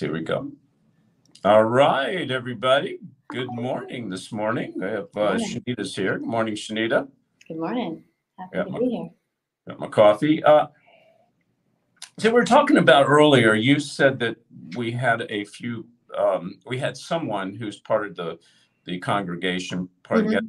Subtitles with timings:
[0.00, 0.50] Here we go.
[1.44, 3.00] All right, everybody.
[3.28, 4.72] Good morning this morning.
[4.82, 5.46] I have uh, Morning.
[5.46, 6.18] Shanita's here.
[6.18, 7.06] Good morning, Shanita.
[7.46, 8.02] Good morning.
[8.38, 9.08] Happy Yeah, to my- be here.
[9.68, 10.42] Got my coffee.
[10.42, 10.68] Uh,
[12.18, 13.52] so we were talking about earlier.
[13.52, 14.36] You said that
[14.74, 15.86] we had a few.
[16.16, 18.38] Um, we had someone who's part of the
[18.86, 20.48] the congregation, part of the,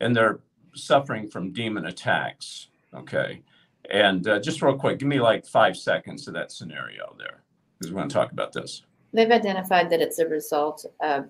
[0.00, 0.40] and they're
[0.76, 2.68] suffering from demon attacks.
[2.94, 3.42] Okay,
[3.90, 7.42] and uh, just real quick, give me like five seconds of that scenario there,
[7.78, 8.82] because we're going to talk about this.
[9.12, 11.28] They've identified that it's a result of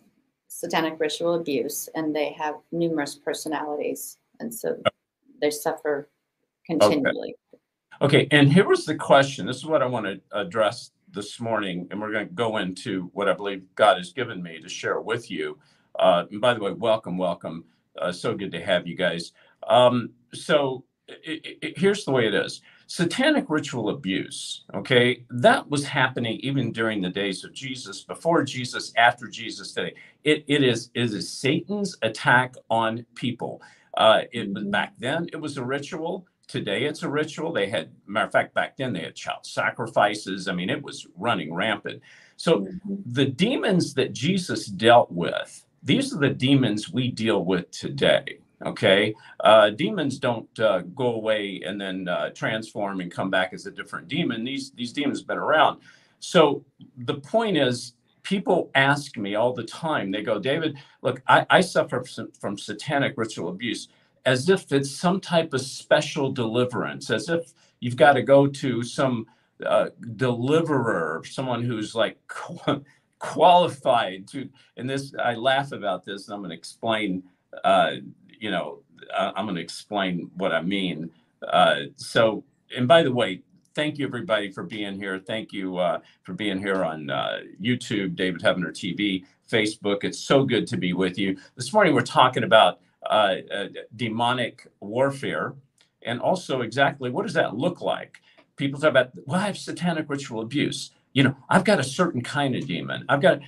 [0.48, 4.19] satanic ritual abuse and they have numerous personalities.
[4.41, 4.80] And so
[5.41, 6.09] they suffer
[6.66, 7.34] continually.
[8.01, 9.47] Okay, okay, and here was the question.
[9.47, 13.10] This is what I want to address this morning, and we're going to go into
[13.12, 15.59] what I believe God has given me to share with you.
[15.99, 17.65] Uh, and by the way, welcome, welcome.
[17.99, 19.33] Uh, so good to have you guys.
[19.66, 25.87] Um, so i i here's the way it is satanic ritual abuse, okay, that was
[25.87, 29.95] happening even during the days of Jesus, before Jesus, after Jesus today.
[30.24, 33.62] It, it, is, it is Satan's attack on people.
[33.96, 34.71] Uh, it was Mhm.
[34.73, 36.26] back then, it was a ritual.
[36.49, 37.54] Today it's a ritual.
[37.54, 40.46] They had, matter of fact, back then they had child sacrifices.
[40.49, 42.02] I mean, it was running rampant.
[42.37, 43.02] So Mhm.
[43.06, 48.40] the demons that Jesus dealt with, these are the demons we deal with today.
[48.66, 53.66] Okay, uh, demons don't uh, go away and then uh, transform and come back as
[53.66, 54.45] a different demon.
[54.45, 55.80] These these demons have been around.
[56.21, 56.65] So
[56.99, 60.10] the point is, people ask me all the time.
[60.10, 63.88] They go, David, look, I, I suffer from, from satanic ritual abuse,
[64.27, 68.83] as if it's some type of special deliverance, as if you've got to go to
[68.84, 69.27] some
[69.66, 72.19] uh, deliverer, someone who's like
[73.19, 74.49] qualified to.
[74.77, 77.25] And this, I laugh about this, and I'm going to explain.
[77.65, 77.97] Uh,
[78.43, 78.81] you know,
[79.15, 81.09] uh, I'm going to explain what I mean.
[81.48, 82.43] Uh, so,
[82.76, 83.41] and by the way,
[83.75, 85.21] thank you everybody for being here.
[85.21, 90.03] Thank you uh, for being here on uh, YouTube, David Heavener TV, Facebook.
[90.03, 91.38] It's so good to be with you.
[91.54, 95.54] This morning we're talking about uh, uh, demonic warfare
[96.05, 98.21] and also exactly what does that look like?
[98.56, 100.91] People talk about, well, I have satanic ritual abuse.
[101.12, 103.05] You know, I've got a certain kind of demon.
[103.09, 103.38] I've got,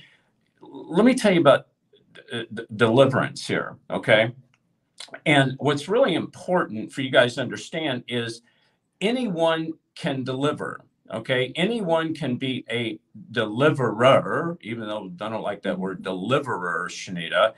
[0.61, 1.67] let me tell you about
[2.31, 2.43] uh,
[2.75, 4.31] deliverance here, okay?
[5.25, 8.41] And what's really important for you guys to understand is
[9.01, 10.81] anyone can deliver.
[11.13, 12.99] Okay, anyone can be a
[13.31, 17.53] deliverer, even though I don't like that word deliverer, Shanita.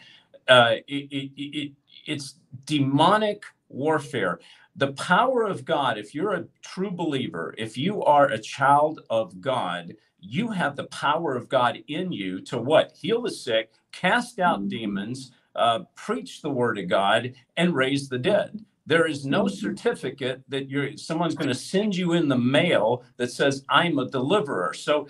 [0.48, 1.72] Uh, it, it, it,
[2.06, 4.40] it's demonic warfare.
[4.76, 9.40] The power of God, if you're a true believer, if you are a child of
[9.40, 12.92] God, you have the power of God in you to what?
[13.00, 18.20] Heal the sick, cast out demons, uh, preach the word of God, and raise the
[18.20, 18.64] dead.
[18.86, 23.32] There is no certificate that you're someone's going to send you in the mail that
[23.32, 24.74] says I'm a deliverer.
[24.74, 25.08] So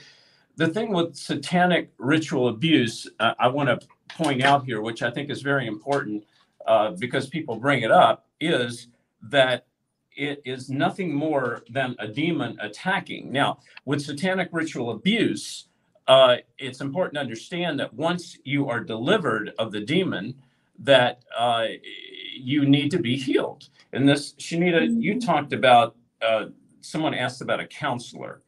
[0.56, 5.12] the thing with satanic ritual abuse, uh, I want to point out here, which I
[5.12, 6.26] think is very important
[6.66, 8.88] uh, because people bring it up, is
[9.22, 9.68] that
[10.16, 13.32] it is nothing more than a demon attacking.
[13.32, 15.67] Now, with satanic ritual abuse,
[16.08, 20.34] uh, it's important to understand that once you are delivered of the demon,
[20.80, 21.66] that uh,
[22.34, 23.70] you need to be healed.
[23.94, 25.96] And this, Shanita, you talked about.
[26.22, 26.46] Uh,
[26.82, 28.42] someone asked about a counselor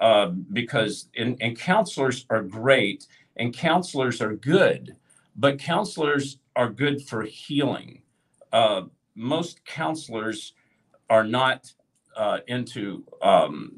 [0.00, 3.06] uh, because, and, and counselors are great,
[3.36, 4.96] and counselors are good,
[5.36, 8.02] but counselors are good for healing.
[8.52, 8.82] Uh,
[9.14, 10.54] most counselors
[11.10, 11.72] are not
[12.16, 13.72] uh, into um,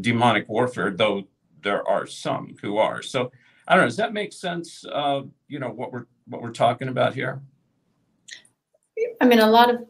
[0.00, 1.24] demonic warfare, though
[1.62, 3.02] there are some who are.
[3.02, 3.30] So
[3.68, 3.88] I don't know.
[3.88, 4.84] Does that make sense?
[4.84, 7.40] Uh, you know what we're what we're talking about here.
[9.20, 9.86] I mean, a lot of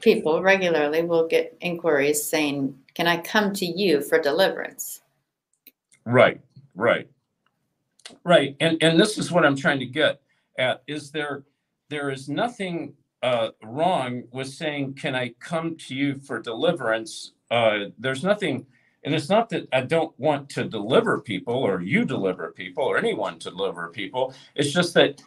[0.00, 5.02] people regularly will get inquiries saying, Can I come to you for deliverance?
[6.04, 6.40] Right,
[6.74, 7.08] right,
[8.24, 8.56] right.
[8.60, 10.20] And and this is what I'm trying to get
[10.58, 10.82] at.
[10.86, 11.44] Is there
[11.90, 17.86] there is nothing uh, wrong with saying, "Can I come to you for deliverance?" Uh,
[17.98, 18.66] there's nothing,
[19.08, 22.98] and it's not that I don't want to deliver people, or you deliver people, or
[22.98, 24.34] anyone to deliver people.
[24.54, 25.22] It's just that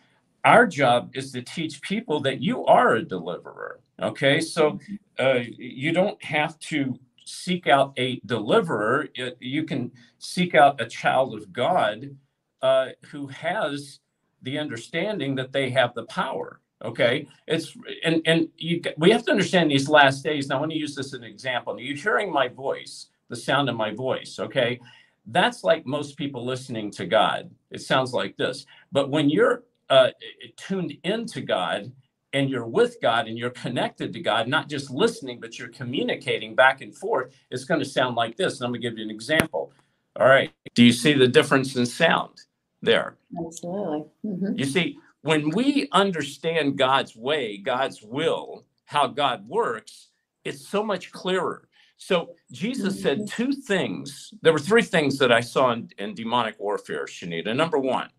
[0.45, 3.79] our job is to teach people that you are a deliverer.
[3.99, 4.77] Okay, so
[5.19, 9.07] uh, you don't have to seek out a deliverer.
[9.39, 12.15] You can seek out a child of God
[12.61, 13.99] uh, who has
[14.43, 16.59] the understanding that they have the power.
[16.85, 20.49] Okay, it's and and you we have to understand these last days.
[20.49, 21.79] Now, I want to use this as an example.
[21.79, 24.39] You're hearing my voice, the sound of my voice.
[24.39, 24.81] Okay,
[25.27, 27.51] that's like most people listening to God.
[27.71, 28.67] It sounds like this.
[28.93, 30.09] But when you're uh,
[30.57, 31.93] tuned into God
[32.33, 36.55] and you're with God and you're connected to God, not just listening, but you're communicating
[36.55, 38.59] back and forth, it's going to sound like this.
[38.61, 39.73] And I'm going to give you an example.
[40.19, 40.51] All right.
[40.75, 42.43] Do you see the difference in sound
[42.83, 43.17] there?
[43.45, 44.05] Absolutely.
[44.25, 44.59] Mhm.
[44.59, 50.09] You see, when we understand God's way, God's will, how God works,
[50.45, 51.69] it's so much clearer.
[52.01, 54.33] So Jesus said two things.
[54.41, 57.55] There were three things that I saw in, in demonic warfare, Shanita.
[57.55, 58.09] Number one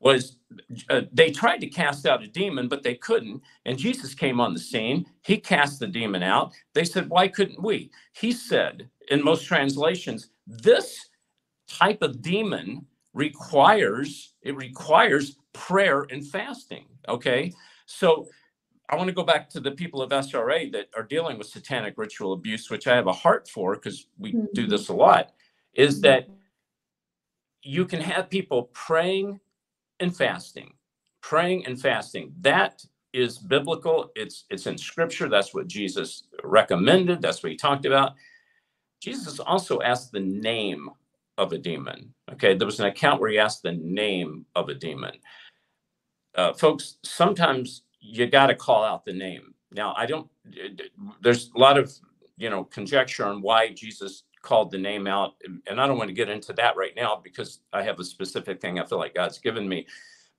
[0.00, 0.38] was
[0.90, 3.42] uh, they tried to cast out a demon, but they couldn't.
[3.66, 5.06] And Jesus came on the scene.
[5.22, 6.52] He cast the demon out.
[6.74, 7.90] They said, Why couldn't we?
[8.14, 10.98] He said, in most translations, this
[11.68, 17.52] type of demon requires it requires prayer and fasting okay
[17.86, 18.26] so
[18.92, 21.94] i want to go back to the people of sra that are dealing with satanic
[21.96, 25.32] ritual abuse which i have a heart for because we do this a lot
[25.74, 26.28] is that
[27.62, 29.40] you can have people praying
[29.98, 30.72] and fasting
[31.22, 32.34] praying and fasting.
[32.40, 32.84] That
[33.14, 34.10] is biblical.
[34.14, 35.28] It's it's in scripture.
[35.28, 37.22] That's what jesus recommended.
[37.22, 38.14] That's what he talked about.
[39.00, 40.90] Jesus also asked the name
[41.38, 42.12] of a demon.
[42.32, 45.12] Okay, there was an account where he asked the name of a demon.
[46.34, 49.54] Uh, folks, sometimes you got to call out the name.
[49.70, 50.28] Now, I don't.
[51.22, 51.92] There's a lot of
[52.36, 55.34] you know conjecture on why Jesus called the name out,
[55.66, 58.60] and I don't want to get into that right now because I have a specific
[58.60, 59.86] thing I feel like God's given me.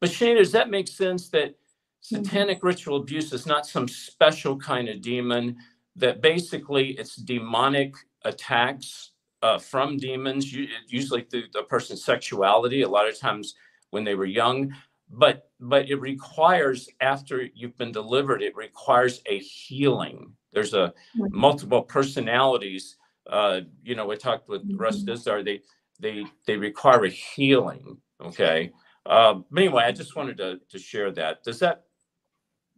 [0.01, 1.56] But Shane, does that make sense that
[2.01, 5.57] satanic ritual abuse is not some special kind of demon?
[5.95, 7.95] That basically it's demonic
[8.25, 9.12] attacks
[9.42, 10.54] uh, from demons,
[10.88, 12.81] usually through the person's sexuality.
[12.81, 13.56] A lot of times
[13.92, 14.74] when they were young,
[15.10, 20.34] but but it requires after you've been delivered, it requires a healing.
[20.52, 20.94] There's a
[21.32, 22.98] multiple personalities.
[23.28, 25.08] Uh, you know, we talked with Russ Mhm.
[25.08, 25.46] Dizdar.
[25.46, 25.62] They
[26.00, 27.98] they they require a healing.
[28.22, 28.72] Okay.
[29.06, 31.44] Uh, but anyway, I just wanted to to share that.
[31.44, 31.86] Does that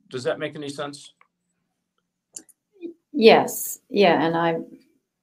[0.10, 1.14] does that make any sense?
[3.18, 4.58] Yes, yeah, and I,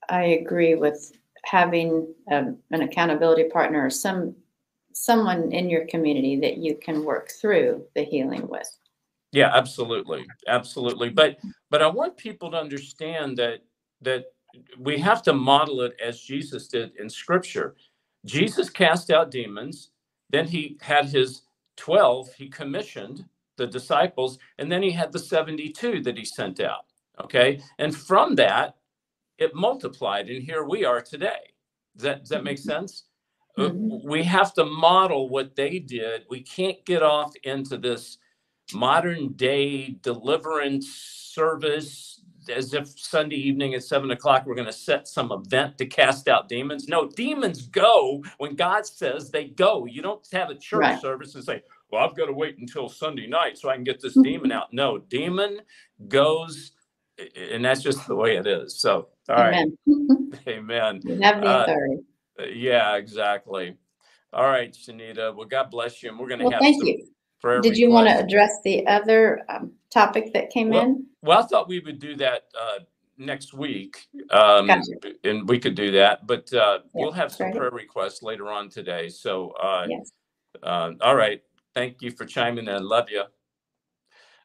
[0.08, 1.12] I agree with
[1.44, 4.34] having um, an accountability partner or some,
[4.92, 8.68] someone in your community that you can work through the healing with.
[9.32, 11.08] Yeah, absolutely, absolutely.
[11.08, 11.38] But
[11.70, 13.60] but I want people to understand that
[14.02, 14.26] that
[14.78, 17.74] we have to model it as Jesus did in Scripture.
[18.26, 19.90] Jesus cast out demons,
[20.30, 21.42] then he had his
[21.76, 22.32] twelve.
[22.34, 23.24] He commissioned
[23.56, 26.84] the disciples, and then he had the seventy-two that he sent out.
[27.22, 28.76] Okay, and from that,
[29.38, 31.52] it multiplied, and here we are today.
[31.96, 32.70] Does that does that make mm-hmm.
[32.70, 33.04] sense?
[33.58, 34.04] Uh, Mhm.
[34.04, 36.25] We have to model what they did.
[36.31, 38.19] We can't get off into this
[38.75, 45.08] modern day deliverance service as if Sunday evening at seven o'clock we're going to set
[45.08, 46.88] some event to cast out demons.
[46.88, 49.87] No, demons go when God says they go.
[49.87, 51.00] You don't have a church Right.
[51.00, 54.00] service and say, "Well, I've got to wait until Sunday night so I can get
[54.00, 55.62] this demon out." No, demon
[56.08, 56.72] goes,
[57.37, 58.81] and that's just the way it is.
[58.81, 59.76] So, all right, Amen.
[60.48, 61.02] amen.
[62.48, 62.94] You have the authority.
[62.94, 63.76] Yeah, exactly.
[64.32, 65.34] All right, Shanita.
[65.36, 67.06] Well, God bless you, and we're going to Well, have thank you.
[67.62, 71.06] Did you want to address the other um, topic that came Well, in?
[71.22, 72.80] Well, I thought we would do that uh,
[73.18, 74.92] next week, um, Gotcha.
[75.24, 76.26] and we could do that.
[76.26, 77.56] But uh, we'll have some great.
[77.56, 79.08] prayer requests later on today.
[79.08, 80.12] So, uh, Yes.
[80.62, 81.42] uh, all right.
[81.74, 82.82] Thank you for chiming in.
[82.84, 83.24] Love you.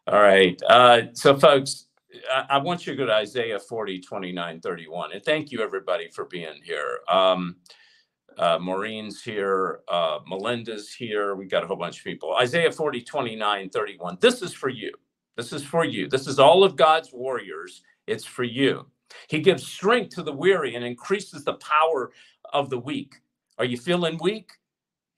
[0.07, 0.61] All right.
[0.69, 1.87] Uh, so, folks,
[2.33, 5.11] I, I want you to go to Isaiah 40, 29, 31.
[5.13, 6.99] And thank you, everybody, for being here.
[7.09, 7.57] Um,
[8.37, 9.81] uh, Maureen's here.
[9.87, 11.35] Uh, Melinda's here.
[11.35, 12.35] We got a whole bunch of people.
[12.35, 14.17] Isaiah 40, 29, 31.
[14.21, 14.91] This is for you.
[15.35, 16.07] This is for you.
[16.07, 17.81] This is all of God's warriors.
[18.07, 18.87] It's for you.
[19.29, 22.11] He gives strength to the weary and increases the power
[22.53, 23.15] of the weak.
[23.57, 24.51] Are you feeling weak?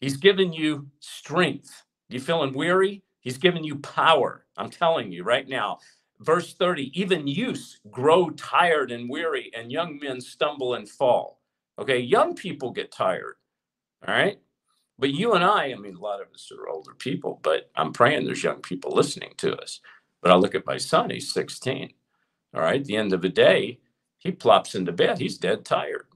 [0.02, 1.84] He's given you strength.
[2.10, 3.04] You feeling weary?
[3.22, 4.46] He's given you power.
[4.58, 5.80] I'm telling you right now.
[6.22, 11.39] Verse 30 even youths grow tired and weary, and young men stumble and fall.
[11.80, 13.36] Okay, young people get tired.
[14.08, 14.40] All right.
[15.00, 17.94] But you and I, I mean, a lot of us are older people, but I'm
[17.94, 19.80] praying there's young people listening to us.
[20.22, 21.94] But I look at my son, he's 16.
[22.54, 22.82] All right.
[22.82, 23.80] At the end of the day,
[24.18, 25.20] he plops into bed.
[25.20, 26.08] He's dead tired.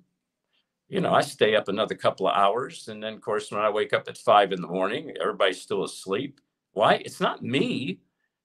[0.89, 2.89] You know, I stay up another couple of hours.
[2.89, 5.85] And then, of course, when I wake up at five in the morning, everybody's still
[5.85, 6.41] asleep.
[6.73, 6.95] Why?
[6.95, 7.99] It's not me.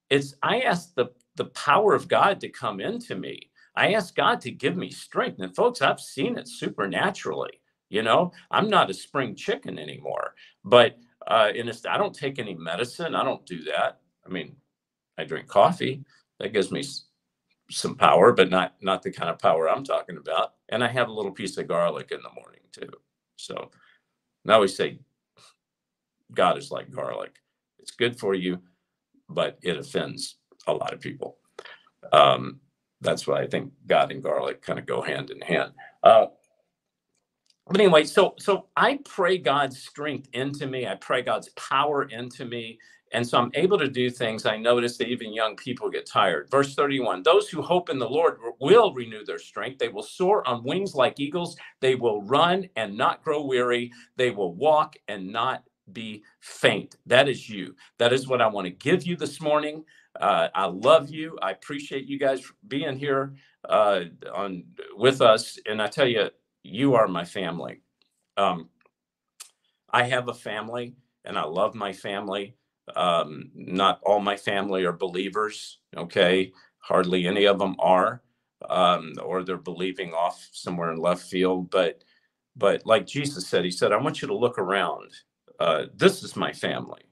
[0.08, 3.50] It's I ask the, the power of God to come into me.
[3.78, 5.40] I ask God to give me strength.
[5.40, 7.60] And folks, I've seen it supernaturally.
[7.90, 10.34] You know, I'm not a spring chicken anymore.
[10.64, 13.14] But uh, in a, I don't take any medicine.
[13.14, 14.00] I don't do that.
[14.26, 14.56] I mean,
[15.18, 16.04] I drink coffee.
[16.40, 16.84] That gives me
[17.70, 20.54] some power, but not not the kind of power I'm talking about.
[20.70, 22.90] And I have a little piece of garlic in the morning too.
[23.36, 23.70] So
[24.48, 25.00] I always say,
[26.34, 27.36] God is like garlic.
[27.78, 28.60] It's good for you,
[29.28, 31.38] but it offends a lot of people.
[32.12, 32.60] Um,
[33.00, 35.72] that's why I think God and garlic kind of go hand in hand.
[36.02, 36.26] Uh,
[37.68, 40.86] but anyway, so so I pray God's strength into me.
[40.86, 42.78] I pray God's power into me.
[43.12, 44.46] And so I'm able to do things.
[44.46, 46.50] I notice that even young people get tired.
[46.50, 49.78] Verse 31 Those who hope in the Lord will renew their strength.
[49.78, 51.56] They will soar on wings like eagles.
[51.80, 53.92] They will run and not grow weary.
[54.16, 56.96] They will walk and not be faint.
[57.06, 57.74] That is you.
[57.98, 59.84] That is what I want to give you this morning.
[60.20, 61.38] Uh, I love you.
[61.42, 63.34] I appreciate you guys being here
[63.68, 64.00] uh,
[64.34, 64.64] on
[64.96, 65.58] with us.
[65.66, 66.30] And I tell you,
[66.62, 67.80] you are my family.
[68.36, 68.68] Um,
[69.90, 72.56] I have a family, and I love my family.
[72.94, 75.78] Um, not all my family are believers.
[75.96, 78.22] Okay, hardly any of them are,
[78.68, 81.70] um, or they're believing off somewhere in left field.
[81.70, 82.04] But,
[82.56, 85.12] but like Jesus said, He said, "I want you to look around.
[85.58, 87.02] Uh, this is my family."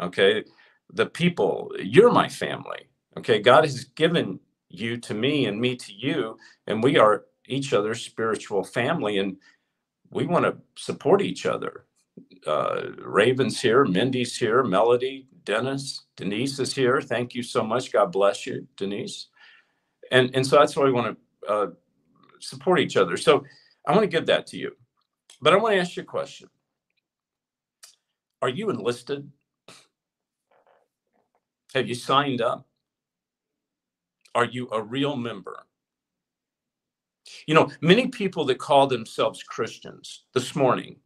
[0.00, 0.44] Okay,
[0.92, 2.88] the people, you're my family.
[3.18, 7.72] Okay, God has given you to me and me to you, and we are each
[7.72, 9.36] other's spiritual family, and
[10.10, 11.86] we want to support each other.
[12.46, 17.00] Uh, Raven's here, Mindy's here, Melody, Dennis, Denise is here.
[17.00, 17.92] Thank you so much.
[17.92, 19.28] God bless you, Denise.
[20.10, 21.66] And and so that's why we want to uh,
[22.40, 23.16] support each other.
[23.16, 23.44] So
[23.86, 24.72] I want to give that to you,
[25.40, 26.48] but I want to ask you a question.
[28.42, 29.30] Are you enlisted?
[31.74, 32.66] Have you signed up?
[34.34, 35.66] Are you a real member?
[37.46, 40.96] You know, many people that call themselves Christians this morning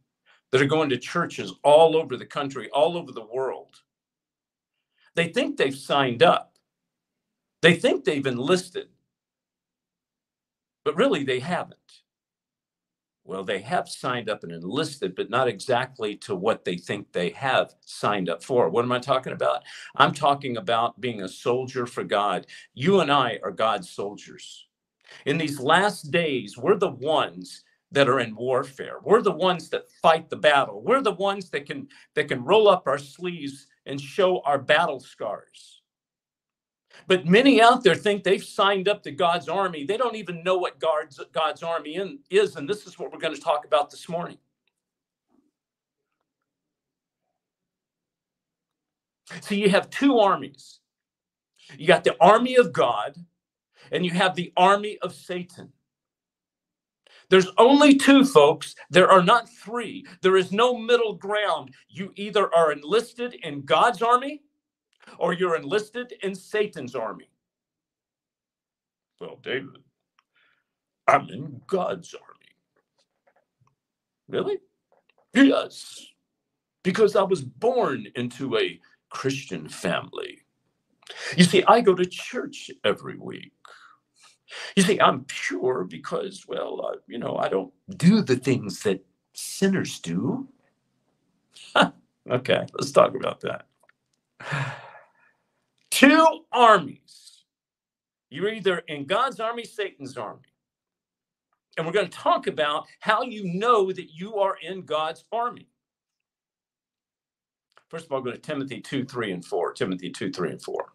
[0.51, 3.81] that are going to churches all over the country, all over the world,
[5.15, 6.57] they think they've signed up.
[7.61, 8.89] They think they've enlisted,
[10.83, 12.00] but really they haven't.
[13.23, 17.29] Well, they have signed up and enlisted, but not exactly to what they think they
[17.31, 18.69] have signed up for.
[18.69, 19.63] What am I talking about?
[19.95, 22.47] I'm talking about being a soldier for God.
[22.73, 24.67] You and I are God's soldiers.
[25.25, 28.97] In these last days, we're the ones that are in warfare.
[29.03, 30.81] We're the ones that fight the battle.
[30.81, 34.99] We're the ones that can that can roll up our sleeves and show our battle
[34.99, 35.80] scars.
[37.07, 39.85] But many out there think they've signed up to God's army.
[39.85, 42.55] They don't even know what God's, God's army in, is.
[42.55, 44.37] And this is what we're going to talk about this morning.
[49.41, 50.81] So you have two armies
[51.77, 53.15] you got the army of God,
[53.91, 55.71] and you have the army of Satan.
[57.29, 58.75] There's only two, folks.
[58.89, 60.05] There are not three.
[60.21, 61.73] There is no middle ground.
[61.87, 64.41] You either are enlisted in God's army
[65.17, 67.29] or you're enlisted in Satan's army.
[69.19, 69.77] Well, David,
[71.07, 72.25] I'm in God's army.
[74.27, 74.57] Really?
[75.33, 76.05] Yes,
[76.83, 78.79] because I was born into a
[79.09, 80.39] Christian family.
[81.37, 83.51] You see, I go to church every week.
[84.75, 89.05] You see, I'm pure because, well, uh, you know, I don't do the things that
[89.33, 90.47] sinners do.
[92.31, 93.67] okay, let's talk about that.
[96.01, 97.43] Two armies.
[98.31, 100.41] You're either in God's army, Satan's army.
[101.77, 105.67] And we're going to talk about how you know that you are in God's army.
[107.87, 109.73] First of all, go to Timothy 2, 3, and 4.
[109.73, 110.91] Timothy 2, 3, and 4.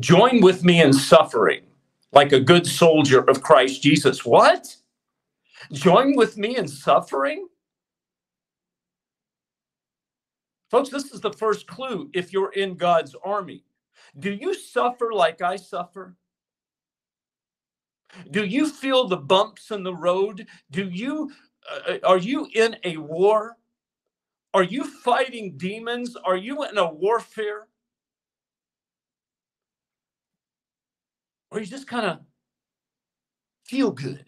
[0.00, 1.62] Join with me in suffering
[2.10, 4.24] like a good soldier of Christ Jesus.
[4.24, 4.74] What?
[5.70, 7.46] Join with me in suffering?
[10.68, 13.62] Folks, this is the first clue if you're in God's army.
[14.18, 16.16] Do you suffer like I suffer?
[18.30, 20.46] Do you feel the bumps in the road?
[20.70, 21.32] Do you
[21.88, 23.56] uh, are you in a war?
[24.52, 26.16] Are you fighting demons?
[26.16, 27.68] Are you in a warfare?
[31.54, 32.18] or you just kind of
[33.64, 34.24] feel good.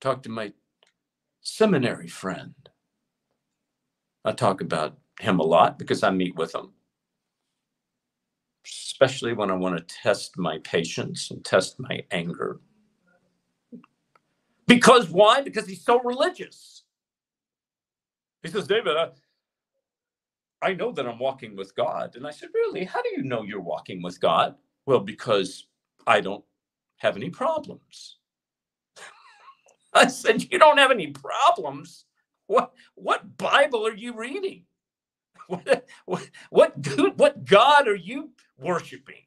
[0.00, 0.52] Talk to my
[1.40, 2.54] seminary friend.
[4.24, 6.70] I talk about him a lot because I meet with him,
[9.00, 12.60] especially when I want to test my patience and test my anger.
[14.66, 15.42] Because why?
[15.42, 16.84] Because he's so religious.
[18.42, 19.10] He says, David, I,
[20.62, 22.16] I know that I'm walking with God.
[22.16, 22.84] And I said, Really?
[22.84, 24.56] How do you know you're walking with God?
[24.86, 25.66] Well, because
[26.06, 26.44] I don't
[26.98, 28.18] have any problems.
[29.94, 32.06] I said, You don't have any problems?
[32.48, 34.64] What, what Bible are you reading?
[36.06, 39.22] What, what, dude, what God are you worshiping?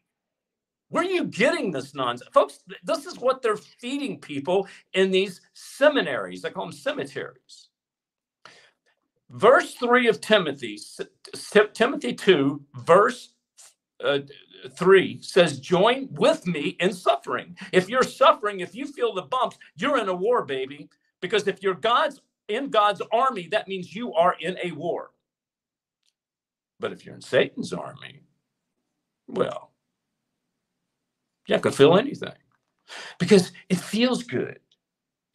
[0.89, 2.29] Where are you getting this nonsense?
[2.33, 6.43] Folks, this is what they're feeding people in these seminaries.
[6.43, 7.69] I call them cemeteries.
[9.29, 10.77] Verse 3 of Timothy,
[11.73, 13.29] Timothy 2, verse
[14.03, 14.19] uh,
[14.77, 17.57] 3 says, Join with me in suffering.
[17.71, 20.89] If you're suffering, if you feel the bumps, you're in a war, baby.
[21.21, 25.11] Because if you're God's in God's army, that means you are in a war.
[26.81, 28.23] But if you're in Satan's army,
[29.27, 29.71] well,
[31.47, 32.33] you can feel anything
[33.19, 34.59] because it feels good.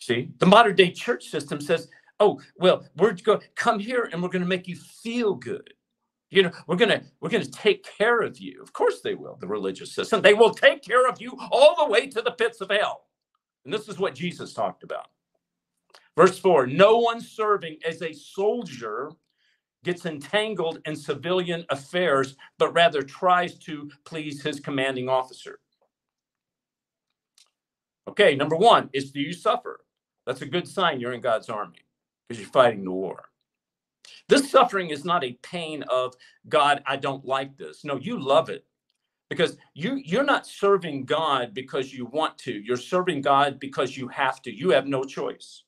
[0.01, 1.89] See, the modern day church system says,
[2.21, 5.73] oh, well, we're going come here and we're going to make you feel good.
[6.31, 8.61] You know, we're going to we're going to take care of you.
[8.63, 10.23] Of course they will, the religious system.
[10.23, 13.05] They will take care of you all the way to the pits of hell.
[13.65, 15.07] And this is what Jesus talked about.
[16.17, 19.11] Verse 4, no one serving as a soldier
[19.85, 25.61] gets entangled in civilian affairs, but rather tries to please his commanding officer.
[28.09, 29.81] Okay, number one is do you suffer?
[30.27, 31.85] That's a good sign you're in God's army
[32.29, 33.31] because you're fighting the war.
[34.29, 36.15] This suffering is not a pain of
[36.49, 37.85] God, I don't like this.
[37.85, 38.65] No, you love it
[39.29, 42.53] because you you're not serving God because you want to.
[42.53, 44.55] You're serving God because you have to.
[44.55, 45.65] You have no choice.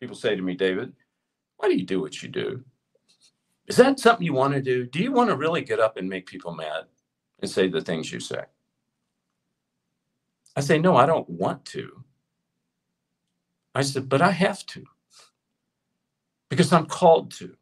[0.00, 0.92] People say to me, David,
[1.58, 2.64] why do you do what you do?
[3.66, 4.86] Is that something you want to do?
[4.86, 6.84] Do you want to really get up and make people mad
[7.40, 8.44] and say the things you say?
[10.56, 12.04] I say, no, I don't want to.
[13.74, 14.84] I said, but I have to
[16.48, 17.54] because I'm called to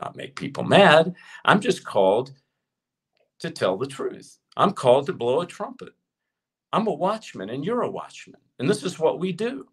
[0.00, 1.14] not make people mad.
[1.44, 2.32] I'm just called
[3.38, 4.38] to tell the truth.
[4.56, 5.92] I'm called to blow a trumpet.
[6.72, 8.40] I'm a watchman and you're a watchman.
[8.58, 9.66] And this is what we do.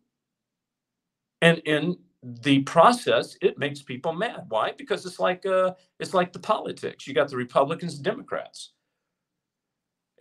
[1.42, 4.46] And in the process, it makes people mad.
[4.50, 4.72] Why?
[4.78, 7.06] Because it's like uh, it's like the politics.
[7.08, 8.72] You got the Republicans and Democrats.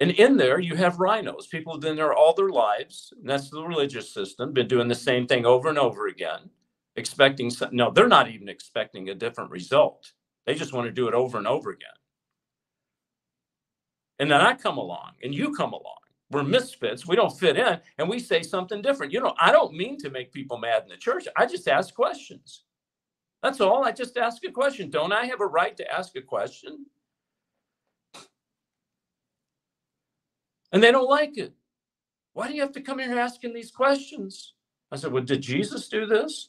[0.00, 3.12] And in there, you have RINOs people who've been there all their lives.
[3.20, 6.50] And that's the religious system, been doing the same thing over and over again,
[6.96, 10.12] expecting some, no, they're not even expecting a different result.
[10.44, 11.90] They just want to do it over and over again.
[14.18, 16.01] And then I come along and you come along.
[16.32, 17.06] We're misfits.
[17.06, 19.12] We don't fit in and we say something different.
[19.12, 21.28] You know, I don't mean to make people mad in the church.
[21.36, 22.64] I just ask questions.
[23.42, 23.84] That's all.
[23.84, 24.90] I just ask a question.
[24.90, 26.86] Don't I have a right to ask a question?
[30.72, 31.52] and they don't like it.
[32.32, 34.54] Why do you have to come here asking these questions?
[34.90, 36.48] I said, Well, did Jesus do this?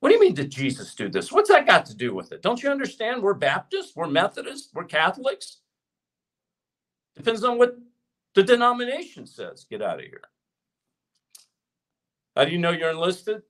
[0.00, 1.32] What do you mean, did Jesus do this?
[1.32, 2.40] What's that got to do with it?
[2.42, 3.22] Don't you understand?
[3.22, 5.58] We're Baptists, we're Methodists, we're Catholics.
[7.16, 7.76] Depends on what
[8.34, 9.66] the denomination says.
[9.68, 10.22] Get out of here.
[12.36, 13.42] How do you know you're enlisted?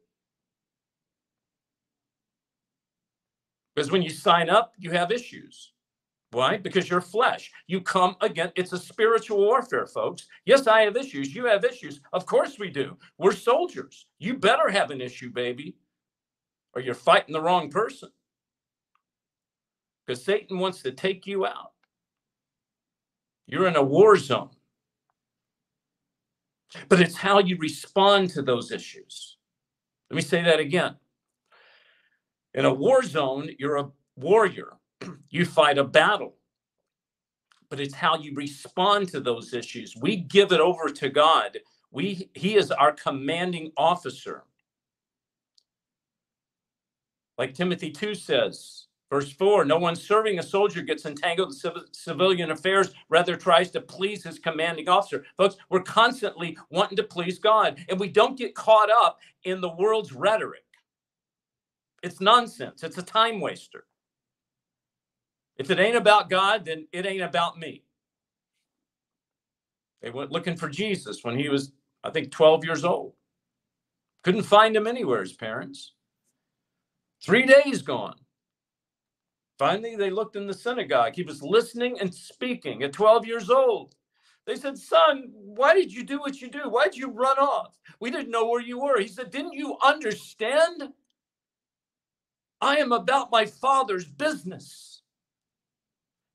[3.74, 5.72] Because when you sign up, you have issues.
[6.30, 6.56] Why?
[6.58, 7.50] Because you're flesh.
[7.66, 8.52] You come again.
[8.54, 10.26] It's a spiritual warfare, folks.
[10.44, 11.34] Yes, I have issues.
[11.34, 12.00] You have issues.
[12.12, 12.96] Of course we do.
[13.18, 14.06] We're soldiers.
[14.18, 15.76] You better have an issue, baby,
[16.74, 18.10] or you're fighting the wrong person.
[20.06, 21.72] Because Satan wants to take you out.
[23.46, 24.50] You're in a war zone.
[26.88, 29.36] But it's how you respond to those issues.
[30.10, 30.96] Let me say that again.
[32.54, 34.74] In a war zone, you're a warrior.
[35.30, 36.36] You fight a battle.
[37.68, 39.94] But it's how you respond to those issues.
[40.00, 41.58] We give it over to god.
[41.90, 44.44] We he is our commanding officer.
[47.36, 52.50] Like timothy 2 says verse 4 no one serving a soldier gets entangled in civilian
[52.50, 57.78] affairs rather tries to please his commanding officer folks we're constantly wanting to please god
[57.88, 60.62] and we don't get caught up in the world's rhetoric
[62.02, 63.84] it's nonsense it's a time waster
[65.58, 67.82] if it ain't about God, then it ain't about me.
[70.00, 71.72] They went looking for Jesus when he was,
[72.04, 73.14] I think, 12 years old.
[74.22, 75.94] Couldn't find him anywhere, his parents.
[77.20, 78.14] Three days gone.
[79.58, 81.14] Finally, they looked in the synagogue.
[81.14, 83.94] He was listening and speaking at 12 years old.
[84.46, 86.68] They said, Son, why did you do what you do?
[86.68, 87.76] Why did you run off?
[88.00, 88.98] We didn't know where you were.
[89.00, 90.84] He said, Didn't you understand?
[92.60, 94.98] I am about my father's business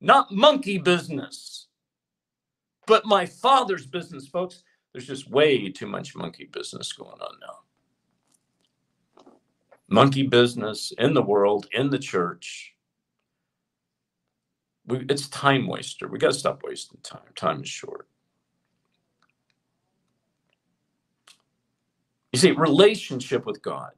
[0.04, 1.68] not monkey business,
[2.86, 4.62] but my father's business, folks.
[4.92, 9.24] There's just way too much monkey business going on now.
[9.88, 12.73] Monkey business in the world, in the church.
[14.88, 16.08] We, it's time waster.
[16.08, 17.22] We got to stop wasting time.
[17.36, 18.08] Time is short.
[22.32, 23.92] You see, relationship with God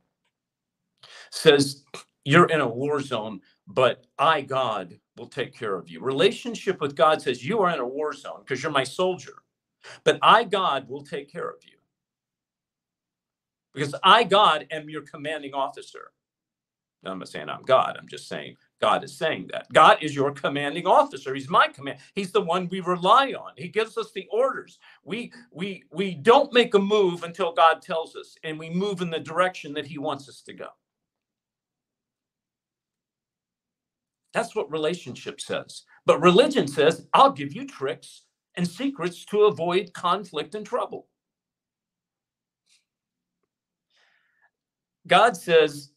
[1.31, 1.83] says
[2.23, 6.01] you're in a war zone, but I, God, will take care of you.
[6.01, 9.33] Relationship with God says you are in a war zone because you're my soldier,
[10.03, 11.77] but I, God, will take care of you.
[13.73, 16.11] Because I, God, am your commanding officer.
[17.05, 17.97] I'm not saying I'm God.
[17.99, 19.67] I'm just saying God is saying that.
[19.73, 21.33] God is your commanding officer.
[21.33, 21.99] He's my command.
[22.15, 23.53] He's the one we rely on.
[23.57, 24.79] He gives us the orders.
[25.03, 29.09] We we we don't make a move until God tells us, and we move in
[29.11, 30.67] the direction that He wants us to go.
[34.33, 35.83] That's what relationship says.
[36.05, 38.23] But religion says, I'll give you tricks
[38.55, 41.07] and secrets to avoid conflict and trouble.
[45.07, 45.91] God says,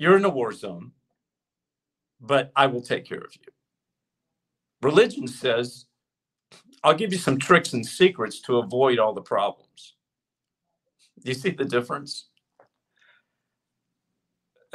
[0.00, 0.92] You're in a war zone,
[2.20, 3.52] but I will take care of you.
[4.82, 5.86] Religion says,
[6.84, 9.94] I'll give you some tricks and secrets to avoid all the problems.
[11.24, 12.28] You see the difference?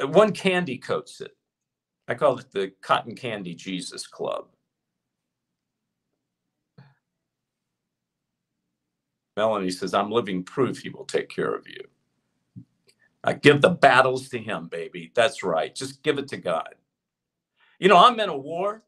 [0.00, 1.36] One candy coats it.
[2.08, 4.46] I call it the Cotton Candy Jesus Club.
[9.36, 11.82] Melanie says, I'm living proof he will take care of you.
[13.26, 15.12] I give the battles to him, baby.
[15.14, 15.74] That's right.
[15.74, 16.76] Just give it to God.
[17.80, 18.84] You know, I'm in a war.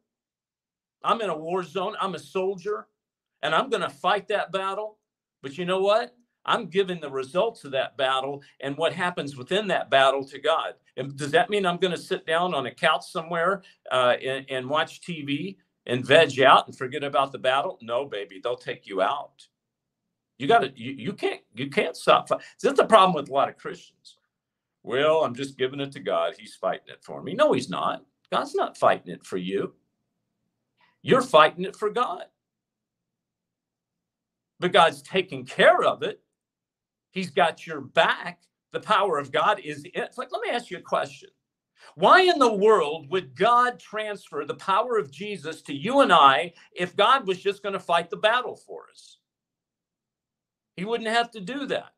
[1.02, 1.96] I'm in a war zone.
[2.00, 2.86] I'm a soldier
[3.42, 4.98] and I'm going to fight that battle.
[5.42, 6.14] But you know what?
[6.44, 10.74] I'm giving the results of that battle and what happens within that battle to God.
[10.96, 14.46] And does that mean I'm going to sit down on a couch somewhere uh, and,
[14.48, 17.78] and watch TV and veg out and forget about the battle?
[17.82, 19.46] No, baby, they'll take you out.
[20.38, 20.72] You got to.
[20.76, 21.40] You, you can't.
[21.54, 22.28] You can't stop.
[22.28, 24.17] That's the problem with a lot of Christians.
[24.82, 26.34] Well, I'm just giving it to God.
[26.38, 27.34] He's fighting it for me.
[27.34, 28.04] No, he's not.
[28.30, 29.74] God's not fighting it for you.
[31.02, 32.24] You're fighting it for God.
[34.60, 36.20] But God's taking care of it.
[37.10, 38.42] He's got your back.
[38.72, 41.30] The power of God is it's like let me ask you a question.
[41.94, 46.52] Why in the world would God transfer the power of Jesus to you and I
[46.72, 49.18] if God was just going to fight the battle for us?
[50.76, 51.92] He wouldn't have to do that.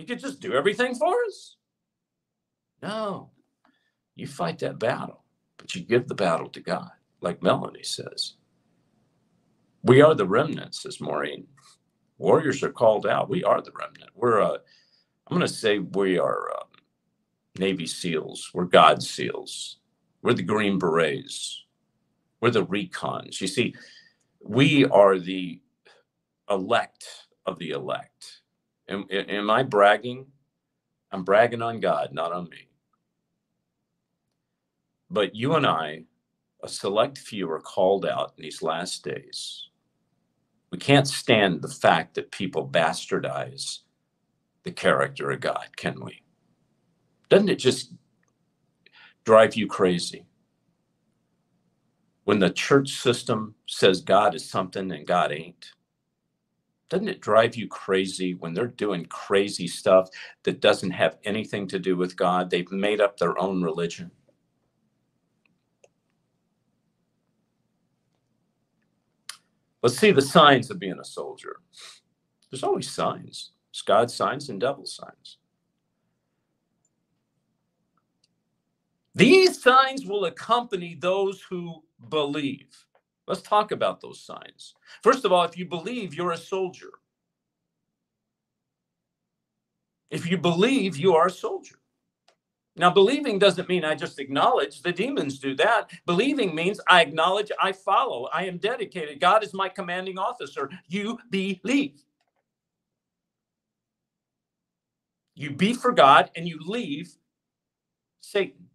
[0.00, 1.56] He could just do everything for us.
[2.82, 3.30] No,
[4.16, 5.24] you fight that battle,
[5.58, 8.34] but you give the battle to God, like Melanie says.
[9.82, 11.48] We are the remnants, says Maureen.
[12.18, 13.30] Warriors are called out.
[13.30, 14.10] We are the remnant.
[14.14, 14.58] We're, uh,
[15.28, 16.68] I'm going to say we are um,
[17.58, 18.50] Navy SEALs.
[18.54, 19.78] We're God SEALs.
[20.22, 21.64] We're the Green Berets.
[22.40, 23.40] We're the recons.
[23.40, 23.74] You see,
[24.42, 25.60] we are the
[26.50, 27.06] elect
[27.46, 28.39] of the elect.
[28.90, 30.26] Am, am I bragging?
[31.12, 32.68] I'm bragging on God, not on me.
[35.10, 36.04] But you and I,
[36.62, 39.68] a select few, are called out in these last days.
[40.72, 43.80] We can't stand the fact that people bastardize
[44.64, 46.22] the character of God, can we?
[47.30, 47.92] Doesn't it just
[49.24, 50.26] drive you crazy?
[52.24, 55.72] When the church system says God is something and God ain't?
[56.90, 60.10] Doesn't it drive you crazy when they're doing crazy stuff
[60.42, 62.50] that doesn't have anything to do with God?
[62.50, 64.10] They've made up their own religion.
[69.82, 71.56] Let's see the signs of being a soldier.
[72.50, 73.52] There's always signs.
[73.72, 75.38] There's God's signs and devil signs.
[79.14, 82.68] These signs will accompany those who believe.
[83.30, 84.74] Let's talk about those signs.
[85.04, 86.90] First of all, if you believe, you're a soldier.
[90.10, 91.76] If you believe, you are a soldier.
[92.76, 94.82] Now, believing doesn't mean I just acknowledge.
[94.82, 95.92] The demons do that.
[96.06, 99.20] Believing means I acknowledge, I follow, I am dedicated.
[99.20, 100.68] God is my commanding officer.
[100.88, 102.02] You believe.
[105.36, 107.12] You be for God and you leave
[108.22, 108.66] Satan.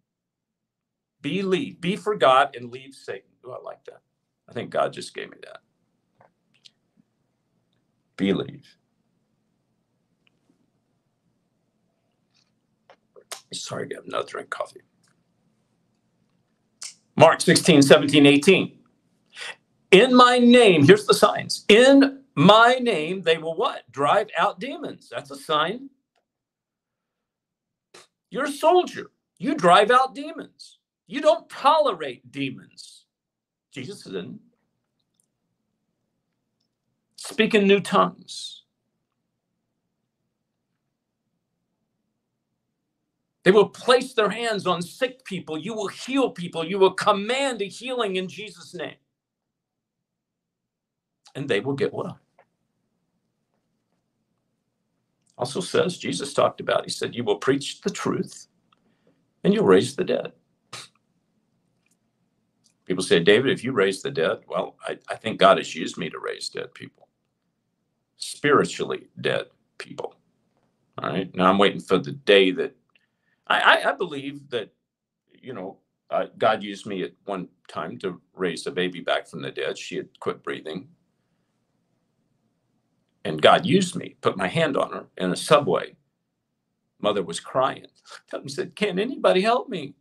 [1.20, 1.80] Believe.
[1.80, 3.30] Be for God and leave Satan.
[3.42, 4.00] Do I like that.
[4.48, 5.58] I think God just gave me that.
[8.16, 8.66] Believe.
[13.52, 14.80] Sorry, get another drink coffee.
[17.16, 18.78] Mark 16, 17, 18.
[19.92, 21.64] In my name, here's the signs.
[21.68, 23.90] In my name, they will what?
[23.90, 25.08] Drive out demons.
[25.10, 25.90] That's a sign.
[28.30, 29.10] You're a soldier.
[29.38, 30.78] You drive out demons.
[31.06, 32.95] You don't tolerate demons.
[33.76, 34.40] Jesus didn't.
[37.16, 38.64] Speak in new tongues.
[43.44, 45.58] They will place their hands on sick people.
[45.58, 46.64] You will heal people.
[46.64, 48.96] You will command a healing in Jesus' name.
[51.34, 52.20] And they will get well.
[55.38, 58.48] Also says, Jesus talked about, he said, You will preach the truth
[59.44, 60.32] and you'll raise the dead.
[62.86, 65.98] People say, David, if you raise the dead, well, I, I think God has used
[65.98, 67.08] me to raise dead people,
[68.16, 69.46] spiritually dead
[69.78, 70.14] people.
[70.98, 71.34] All right.
[71.34, 72.74] Now I'm waiting for the day that
[73.48, 74.72] I, I, I believe that,
[75.32, 75.78] you know,
[76.10, 79.76] uh, God used me at one time to raise a baby back from the dead.
[79.76, 80.88] She had quit breathing.
[83.24, 85.96] And God used me, put my hand on her in a subway.
[87.00, 87.86] Mother was crying.
[88.32, 89.94] I said, Can anybody help me?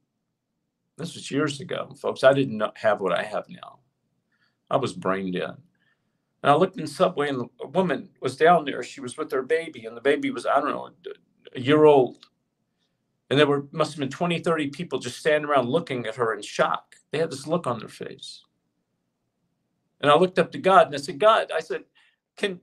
[0.98, 2.24] This was years ago, folks.
[2.24, 3.80] I didn't have what I have now.
[4.70, 5.56] I was brain dead.
[6.44, 8.84] And I looked in subway, and a woman was down there.
[8.84, 10.90] She was with her baby, and the baby was, I don't know,
[11.56, 12.18] a year old.
[13.30, 16.34] And there were must have been 20, 30 people just standing around looking at her
[16.34, 16.96] in shock.
[17.12, 18.44] They had this look on their face.
[20.02, 21.86] And I looked up to God and I said, God, I said,
[22.38, 22.60] can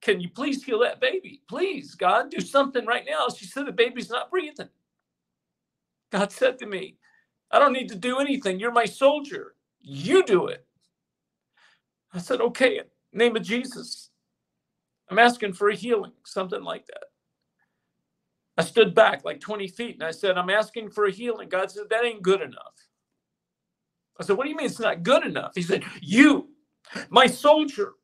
[0.00, 1.42] can you please heal that baby?
[1.48, 3.28] Please, God, do something right now.
[3.28, 4.68] She said the baby's not breathing.
[6.10, 6.96] God said to me,
[7.50, 8.60] I don't need to do anything.
[8.60, 9.54] You're my soldier.
[9.80, 10.66] You do it.
[12.12, 12.80] I said, okay,
[13.12, 14.10] name of Jesus.
[15.10, 17.04] I'm asking for a healing, something like that.
[18.58, 21.48] I stood back like 20 feet and I said, I'm asking for a healing.
[21.48, 22.74] God said, that ain't good enough.
[24.20, 25.52] I said, what do you mean it's not good enough?
[25.54, 26.50] He said, you,
[27.08, 27.94] my soldier,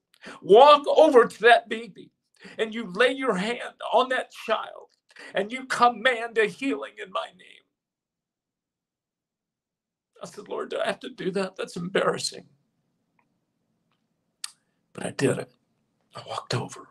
[0.43, 2.11] walk over to that baby
[2.59, 4.89] and you lay your hand on that child
[5.35, 7.64] and you command a healing in my name.
[10.25, 11.57] I said, Lord, do I have to do that?
[11.57, 12.47] That's embarrassing.
[14.95, 15.53] But I did it.
[16.17, 16.89] I walked over.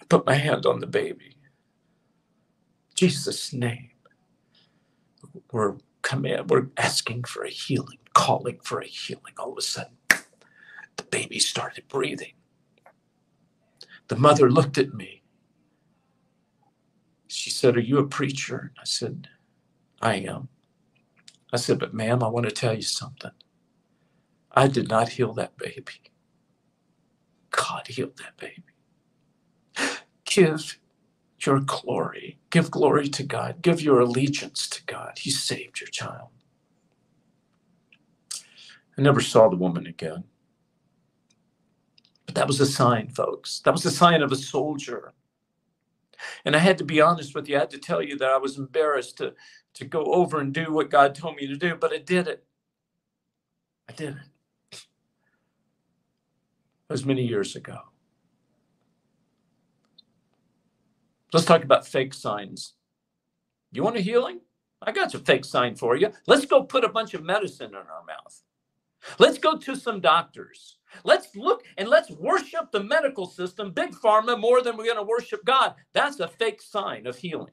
[0.00, 1.36] I put my hand on the baby.
[2.94, 3.90] Jesus' name.
[5.52, 9.34] We're coming, we're asking for a healing, calling for a healing.
[9.38, 9.96] All of a sudden,
[10.96, 12.34] the baby started breathing.
[14.08, 15.22] The mother looked at me.
[17.28, 18.72] She said, Are you a preacher?
[18.78, 19.28] I said,
[20.02, 20.48] I am.
[21.52, 23.32] I said, But ma'am, I want to tell you something.
[24.52, 26.02] I did not heal that baby.
[27.50, 28.64] God healed that baby.
[30.24, 30.78] Give
[31.44, 32.38] your glory.
[32.50, 33.62] Give glory to God.
[33.62, 35.18] Give your allegiance to God.
[35.18, 36.30] He saved your child.
[38.98, 40.24] I never saw the woman again.
[42.26, 43.60] But that was a sign, folks.
[43.60, 45.12] That was a sign of a soldier.
[46.44, 47.56] And I had to be honest with you.
[47.56, 49.34] I had to tell you that I was embarrassed to,
[49.78, 52.44] to go over and do what God told me to do, but I did it.
[53.88, 54.82] I did it.
[56.88, 57.78] It was many years ago.
[61.32, 62.74] Let's talk about fake signs.
[63.72, 64.40] You want a healing?
[64.80, 66.10] I got a fake sign for you.
[66.26, 68.42] Let's go put a bunch of medicine in our mouth.
[69.18, 70.78] Let's go to some doctors.
[71.04, 75.02] Let's look and let's worship the medical system, big pharma, more than we're going to
[75.02, 75.74] worship God.
[75.92, 77.52] That's a fake sign of healing.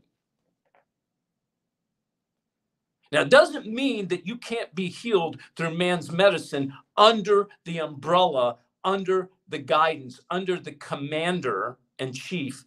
[3.11, 8.57] Now, it doesn't mean that you can't be healed through man's medicine under the umbrella,
[8.83, 12.65] under the guidance, under the commander and chief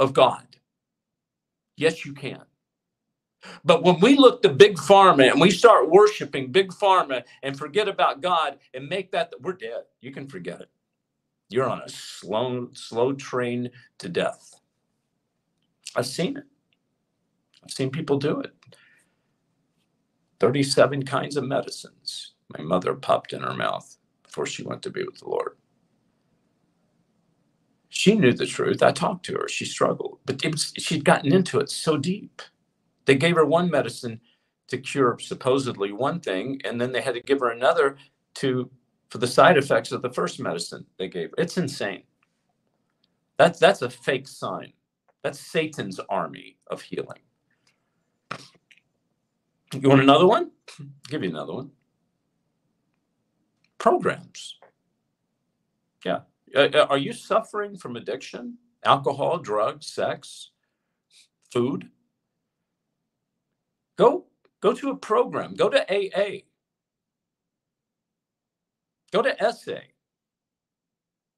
[0.00, 0.46] of God.
[1.76, 2.42] Yes, you can.
[3.64, 7.88] But when we look to big pharma and we start worshiping big pharma and forget
[7.88, 9.84] about God and make that, we're dead.
[10.00, 10.70] You can forget it.
[11.50, 14.54] You're on a slow, slow train to death.
[15.96, 16.44] I've seen it.
[17.64, 18.52] I've seen people do it.
[20.40, 25.04] 37 kinds of medicines my mother popped in her mouth before she went to be
[25.04, 25.56] with the Lord.
[27.88, 28.82] She knew the truth.
[28.82, 29.48] I talked to her.
[29.48, 32.42] She struggled, but was, she'd gotten into it so deep.
[33.06, 34.20] They gave her one medicine
[34.68, 37.96] to cure supposedly one thing, and then they had to give her another
[38.36, 38.70] to
[39.10, 41.36] for the side effects of the first medicine they gave her.
[41.38, 42.04] It's insane.
[43.38, 44.72] That's that's a fake sign.
[45.22, 47.20] That's Satan's army of healing.
[49.80, 50.50] You want another one?
[50.80, 51.70] I'll give you another one.
[53.78, 54.56] Programs.
[56.04, 56.20] Yeah.
[56.54, 58.58] Uh, uh, are you suffering from addiction?
[58.84, 60.50] Alcohol, drugs, sex,
[61.52, 61.88] food?
[63.96, 64.26] Go
[64.60, 65.54] go to a program.
[65.54, 66.42] Go to AA.
[69.12, 69.78] Go to SA.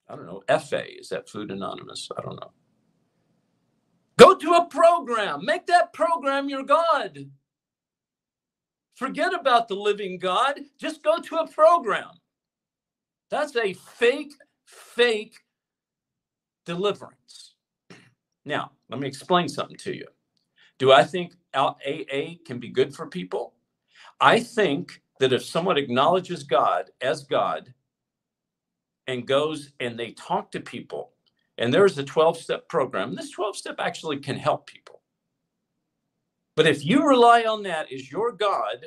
[0.09, 0.42] I don't know.
[0.59, 2.09] FA is that Food Anonymous?
[2.16, 2.53] I don't know.
[4.18, 5.44] Go to a program.
[5.44, 7.29] Make that program your God.
[8.97, 10.59] Forget about the living God.
[10.79, 12.11] Just go to a program.
[13.31, 14.33] That's a fake,
[14.65, 15.37] fake
[16.65, 17.55] deliverance.
[18.47, 20.07] Now, let me explain something to you.
[20.79, 23.55] Do I think AA can be good for people?
[24.21, 27.73] I think that if someone acknowledges God as God
[29.07, 31.13] and goes and they talk to people,
[31.59, 35.03] and there's a 12 step program, this 12 step actually can help people.
[36.57, 38.87] But if you rely on that as your God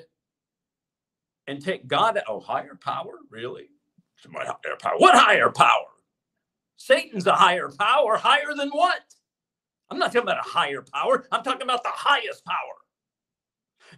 [1.47, 3.19] and take God, oh, higher power?
[3.29, 3.69] Really?
[4.27, 4.95] My higher power.
[4.97, 5.85] What higher power?
[6.77, 8.17] Satan's a higher power.
[8.17, 9.01] Higher than what?
[9.89, 11.25] I'm not talking about a higher power.
[11.31, 12.57] I'm talking about the highest power.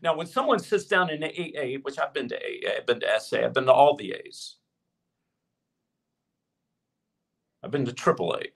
[0.01, 3.19] Now, when someone sits down in AA, which I've been to AA, I've been to
[3.19, 4.55] SA, I've been to all the A's.
[7.63, 8.47] I've been to AAA.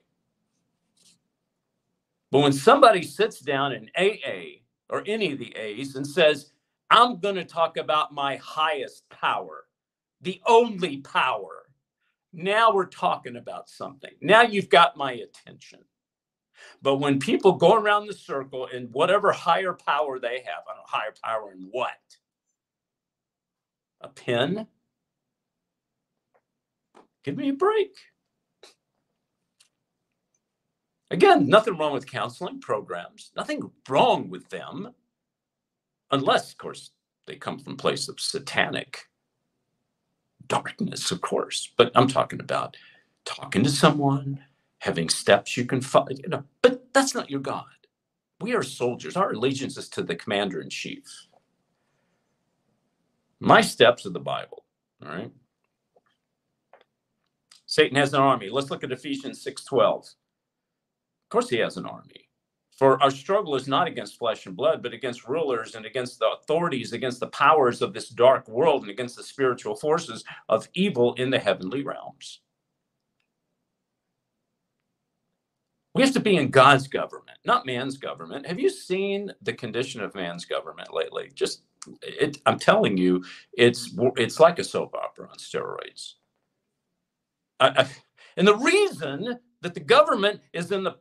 [2.30, 6.52] But when somebody sits down in AA or any of the A's and says,
[6.90, 9.64] I'm going to talk about my highest power,
[10.20, 11.64] the only power,
[12.32, 14.12] now we're talking about something.
[14.20, 15.80] Now you've got my attention.
[16.82, 20.78] But when people go around the circle in whatever higher power they have, I don't
[20.78, 21.90] know, higher power in what?
[24.02, 24.66] A pen?
[27.24, 27.96] Give me a break.
[31.10, 34.94] Again, nothing wrong with counseling programs, nothing wrong with them,
[36.10, 36.90] unless, of course,
[37.26, 39.06] they come from a place of satanic
[40.48, 41.72] darkness, of course.
[41.76, 42.76] But I'm talking about
[43.24, 44.44] talking to someone,
[44.80, 47.64] having steps you can follow, you know, but that's not your God.
[48.40, 49.16] We are soldiers.
[49.16, 51.04] Our allegiance is to the commander in chief.
[53.40, 54.64] My steps are the Bible.
[55.04, 55.32] All right.
[57.66, 58.50] Satan has an army.
[58.50, 60.14] Let's look at Ephesians 6:12.
[61.26, 62.28] Of course, he has an army.
[62.78, 66.28] For our struggle is not against flesh and blood, but against rulers and against the
[66.28, 71.14] authorities, against the powers of this dark world, and against the spiritual forces of evil
[71.14, 72.42] in the heavenly realms.
[75.94, 78.46] We have to be in God's government, not man's government.
[78.46, 81.30] Have you seen the condition of man's government lately?
[81.34, 81.62] Just,
[82.02, 86.14] it, I'm telling you, it's it's like a soap opera on steroids.
[87.58, 87.88] I, I,
[88.36, 90.96] and the reason that the government is in the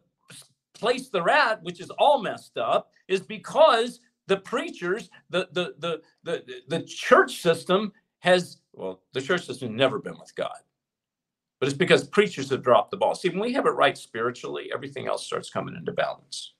[0.76, 6.02] place they're at, which is all messed up, is because the preachers, the the the
[6.24, 10.58] the, the church system has well, the church system never been with God.
[11.60, 13.16] But it's because preachers have dropped the ball.
[13.16, 16.54] See, when we have it right spiritually, everything else starts coming into balance.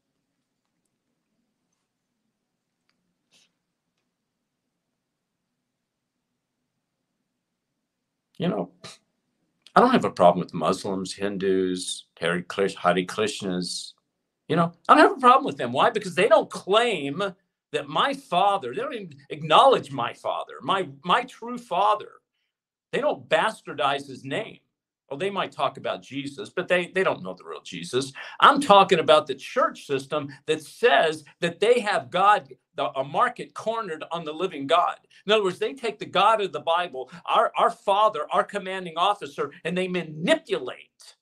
[8.38, 8.72] You know,
[9.76, 13.94] I don't have a problem with Muslims, Hindus, Hare Krishnas,
[14.48, 15.74] you know, I don't have a problem with them.
[15.74, 15.90] Why?
[15.92, 17.24] Because they don't claim
[17.74, 22.12] that my father, they don't even acknowledge my father, my my true father.
[22.94, 24.60] They don't bastardize his name.
[25.12, 28.14] Well, they might talk about Jesus, but they, they don't know the real Jesus.
[28.42, 33.56] I'm talking about the church system that says that they have God, the, a market
[33.56, 34.98] cornered on the living God.
[35.26, 39.00] In other words, they take the God of the Bible, our, our Father, our commanding
[39.00, 41.16] officer, and they manipulate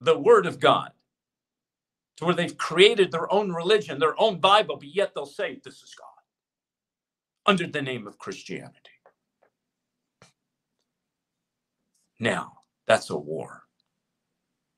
[0.00, 0.92] the word of God
[2.16, 5.82] to where they've created their own religion, their own Bible, but yet they'll say this
[5.82, 6.08] is God
[7.46, 8.78] under the name of Christianity.
[12.20, 13.64] Now, that's a war.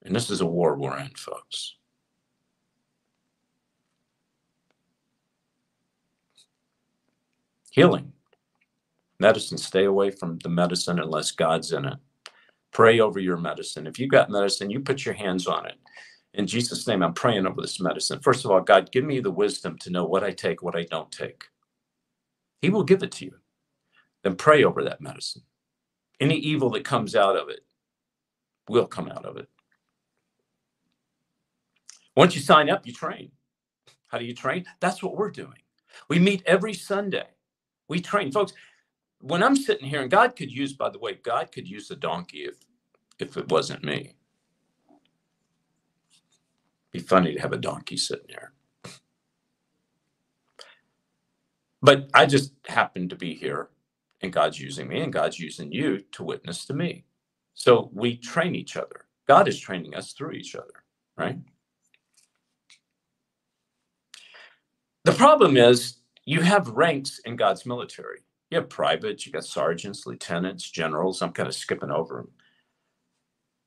[0.02, 1.76] And this is a war we're in, folks.
[7.70, 8.12] Healing.
[9.18, 11.98] Medicine, stay away from the medicine unless God's in it.
[12.72, 13.86] Pray over your medicine.
[13.86, 15.76] If you've got medicine, you put your hands on it.
[16.34, 18.20] In Jesus' name, I'm praying over this medicine.
[18.20, 20.84] First of all, God, give me the wisdom to know what I take, what I
[20.84, 21.44] don't take.
[22.62, 23.34] He will give it to you.
[24.22, 25.42] Then pray over that medicine.
[26.20, 27.60] Any evil that comes out of it
[28.68, 29.48] will come out of it.
[32.16, 33.30] Once you sign up, you train.
[34.08, 34.66] How do you train?
[34.80, 35.58] That's what we're doing.
[36.08, 37.26] We meet every Sunday.
[37.88, 38.32] We train.
[38.32, 38.52] Folks,
[39.20, 41.96] when I'm sitting here, and God could use, by the way, God could use a
[41.96, 42.56] donkey if
[43.18, 44.14] if it wasn't me.
[46.92, 48.52] Be funny to have a donkey sitting there.
[51.82, 53.68] But I just happen to be here,
[54.22, 57.04] and God's using me, and God's using you to witness to me.
[57.54, 59.06] So we train each other.
[59.28, 60.84] God is training us through each other,
[61.16, 61.38] right?
[65.04, 68.20] The problem is you have ranks in God's military.
[68.50, 71.22] You have privates, you got sergeants, lieutenants, generals.
[71.22, 72.28] I'm kind of skipping over them.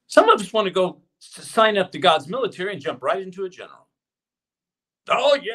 [0.07, 3.45] Some of us want to go sign up to God's military and jump right into
[3.45, 3.87] a general.
[5.09, 5.53] Oh, yeah,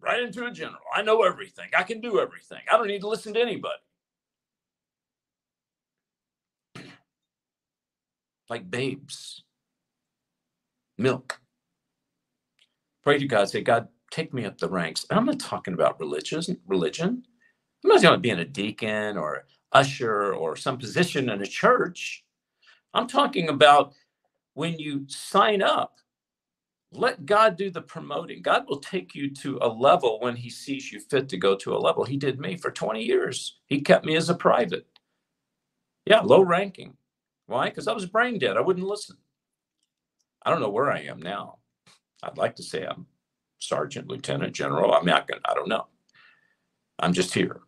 [0.00, 0.80] right into a general.
[0.94, 1.68] I know everything.
[1.76, 2.60] I can do everything.
[2.70, 3.74] I don't need to listen to anybody.
[8.48, 9.42] like babes,
[10.96, 11.40] milk.
[13.02, 15.06] Pray to God, say, God, take me up the ranks.
[15.10, 17.24] And I'm not talking about religion, religion.
[17.84, 22.24] I'm not talking about being a deacon or usher or some position in a church.
[22.94, 23.94] I'm talking about
[24.54, 25.98] when you sign up,
[26.92, 28.42] let God do the promoting.
[28.42, 31.74] God will take you to a level when He sees you fit to go to
[31.74, 32.04] a level.
[32.04, 33.58] He did me for 20 years.
[33.66, 34.86] He kept me as a private.
[36.06, 36.96] Yeah, low ranking.
[37.46, 37.68] Why?
[37.68, 38.56] Because I was brain dead.
[38.56, 39.16] I wouldn't listen.
[40.44, 41.58] I don't know where I am now.
[42.22, 43.06] I'd like to say I'm
[43.58, 44.94] sergeant, lieutenant, general.
[44.94, 45.86] I'm not gonna, I don't know.
[46.98, 47.60] I'm just here.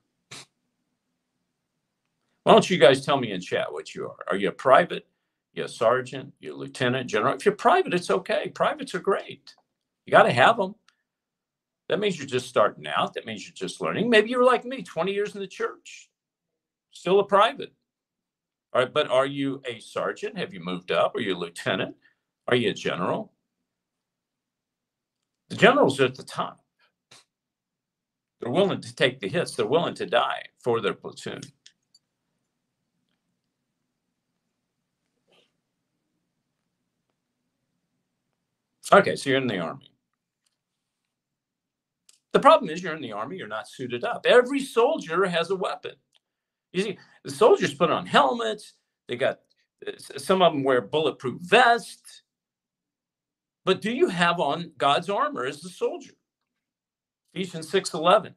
[2.45, 4.25] Why don't you guys tell me in chat what you are?
[4.29, 5.07] Are you a private?
[5.53, 6.33] You a sergeant?
[6.41, 7.35] You a lieutenant, general?
[7.35, 8.51] If you're private, it's okay.
[8.55, 9.55] Privates are great.
[10.07, 10.75] You got to have them.
[11.89, 13.15] That means you're just starting out.
[13.15, 14.09] That means you're just learning.
[14.09, 16.09] Maybe you're like me, 20 years in the church,
[16.93, 17.73] still a private.
[18.73, 20.39] All right, but are you a sergeant?
[20.39, 21.17] Have you moved up?
[21.17, 21.97] Are you a lieutenant?
[22.47, 23.33] Are you a general?
[25.49, 26.61] The generals are at the top.
[28.41, 29.57] They're willing to take the hits.
[29.57, 31.41] They're willing to die for their platoon.
[38.93, 39.93] Okay, so you're in the army.
[42.33, 44.25] The problem is you're in the army, you're not suited up.
[44.27, 45.93] Every soldier has a weapon.
[46.73, 48.75] You see, the soldiers put on helmets,
[49.09, 49.41] they got
[50.17, 52.23] some of them wear bulletproof vests.
[53.65, 56.13] But do you have on God's armor as a soldier?
[57.35, 58.35] Ephesians 6:11.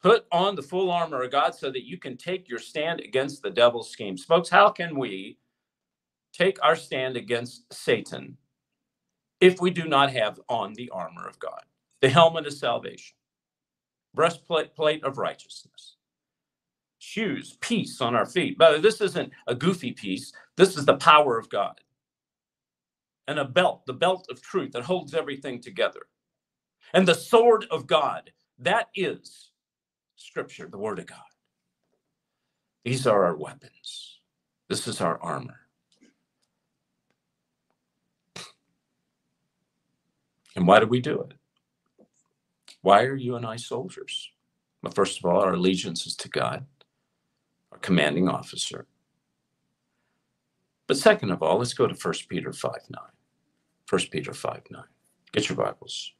[0.00, 3.42] Put on the full armor of God so that you can take your stand against
[3.42, 4.24] the devil's schemes.
[4.24, 5.38] Folks, how can we
[6.32, 8.36] take our stand against Satan
[9.40, 11.62] if we do not have on the armor of God,
[12.00, 13.16] the helmet of salvation,
[14.14, 15.96] breastplate plate of righteousness,
[16.98, 18.58] shoes, peace on our feet.
[18.58, 20.32] But this isn't a goofy piece.
[20.56, 21.80] This is the power of God.
[23.26, 26.00] And a belt, the belt of truth that holds everything together.
[26.94, 29.50] And the sword of God, that is
[30.16, 31.18] scripture, the word of God.
[32.84, 34.20] These are our weapons.
[34.68, 35.67] This is our armor.
[40.58, 41.34] And why do we do it?
[42.82, 44.28] Why are you and I soldiers?
[44.82, 46.66] Well, first of all, our allegiance is to God,
[47.70, 48.88] our commanding officer.
[50.88, 53.00] But second of all, let's go to 1 Peter 5 9.
[53.88, 54.82] 1 Peter 5 9.
[55.30, 56.12] Get your Bibles.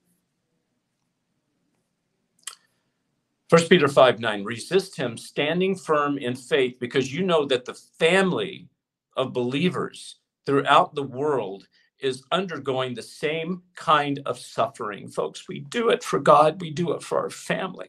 [3.49, 4.45] 1 Peter 5 9.
[4.45, 8.68] Resist him, standing firm in faith, because you know that the family
[9.16, 11.66] of believers throughout the world
[12.01, 15.09] is undergoing the same kind of suffering.
[15.09, 17.88] Folks, we do it for God, we do it for our family.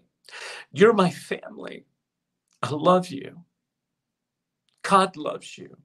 [0.72, 1.86] You're my family.
[2.62, 3.44] I love you.
[4.84, 5.78] God loves you.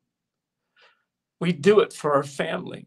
[1.40, 2.86] We do it for our family.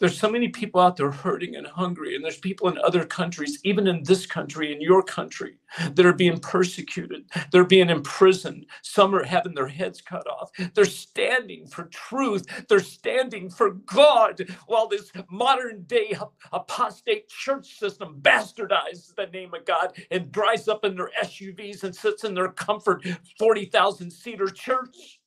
[0.00, 3.60] There's so many people out there hurting and hungry, and there's people in other countries,
[3.64, 5.58] even in this country, in your country,
[5.92, 7.24] that are being persecuted.
[7.52, 8.66] They're being imprisoned.
[8.82, 10.50] Some are having their heads cut off.
[10.74, 12.46] They're standing for truth.
[12.68, 16.16] They're standing for God while this modern day
[16.52, 21.94] apostate church system bastardizes the name of God and drives up in their SUVs and
[21.94, 23.06] sits in their comfort
[23.38, 25.19] 40,000 seater church.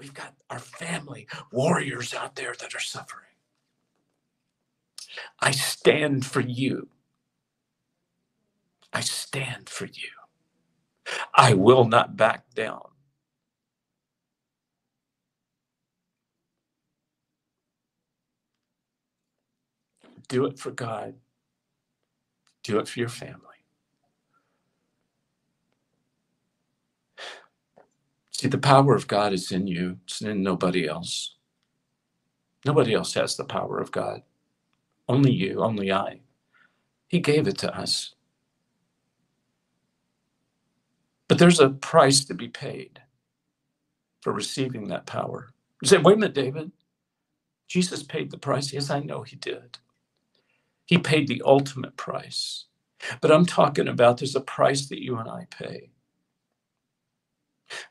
[0.00, 3.24] We've got our family warriors out there that are suffering.
[5.40, 6.88] I stand for you.
[8.92, 10.10] I stand for you.
[11.34, 12.82] I will not back down.
[20.28, 21.16] Do it for God.
[22.64, 23.47] Do it for your family.
[28.40, 31.36] See, the power of God is in you, it's in nobody else.
[32.66, 34.22] Nobody else has the power of God.
[35.08, 36.20] Only you, only I.
[37.08, 38.14] He gave it to us.
[41.28, 43.02] But there's a price to be paid
[44.22, 45.50] for receiving that power.
[45.82, 46.72] You say, wait a minute, David.
[47.68, 48.72] Jesus paid the price.
[48.72, 49.78] Yes, I know he did.
[50.86, 52.66] He paid the ultimate price.
[53.20, 55.90] But I'm talking about there's a price that you and I pay.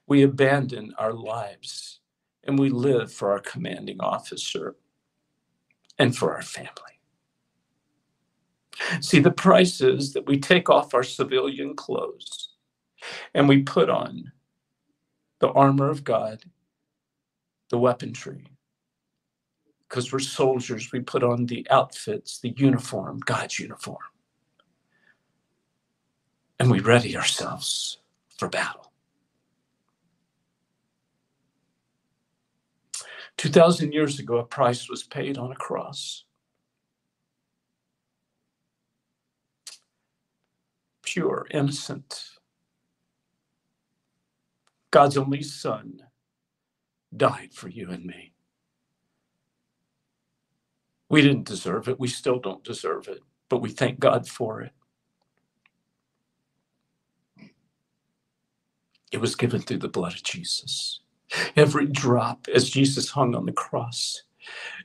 [0.08, 2.00] We abandon our lives
[2.44, 4.76] and we live for our commanding officer
[6.00, 6.72] and for our family.
[9.02, 12.50] See, the price is that we take off our civilian clothes
[13.34, 14.32] and we put on
[15.40, 16.44] the armor of God,
[17.70, 18.46] the weaponry.
[19.88, 23.98] Because we're soldiers, we put on the outfits, the uniform, God's uniform.
[26.60, 28.00] And we ready ourselves
[28.38, 28.87] for battle.
[33.38, 36.26] 2,000 years ago, a price was paid on a cross.
[41.04, 42.24] Pure, innocent.
[44.92, 46.02] God's only Son
[47.16, 48.34] died for you and me.
[51.10, 52.00] We didn't deserve it.
[52.00, 54.74] We still don't deserve it, but we thank God for it.
[59.12, 61.02] It was given through the blood of Jesus.
[61.56, 64.24] Every drop as Jesus hung on the cross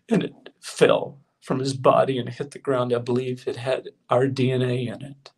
[0.09, 2.93] and it fell from his body and hit the ground.
[2.93, 5.31] I believe it had our DNA in it.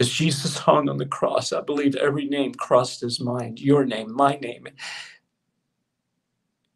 [0.00, 4.12] As Jesus hung on the cross, I believe every name crossed his mind your name,
[4.14, 4.66] my name.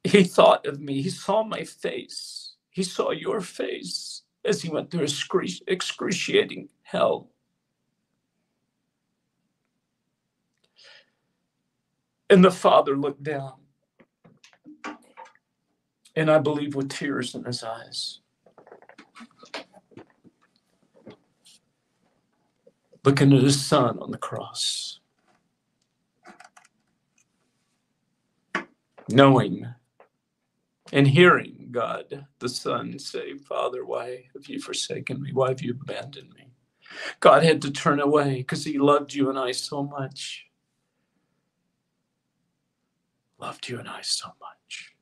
[0.05, 4.91] He thought of me, he saw my face, he saw your face as he went
[4.91, 5.07] through
[5.67, 7.31] excruciating hell.
[12.31, 13.55] And the Father looked down,
[16.17, 18.21] and I believe with tears in his eyes.
[23.05, 25.01] Looking at his son on the cross,
[29.09, 29.67] knowing
[30.93, 35.33] and hearing God, the Son, say, Father, why have you forsaken me?
[35.33, 36.51] Why have you abandoned me?
[37.21, 40.47] God had to turn away because he loved you and I so much
[43.39, 44.95] loved you and I so much.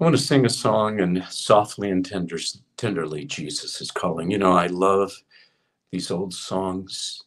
[0.00, 2.38] I want to sing a song, and softly and tender,
[2.76, 4.30] tenderly, Jesus is calling.
[4.30, 5.12] You know, I love
[5.92, 7.22] these old songs.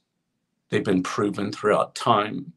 [0.70, 2.52] They've been proven throughout time.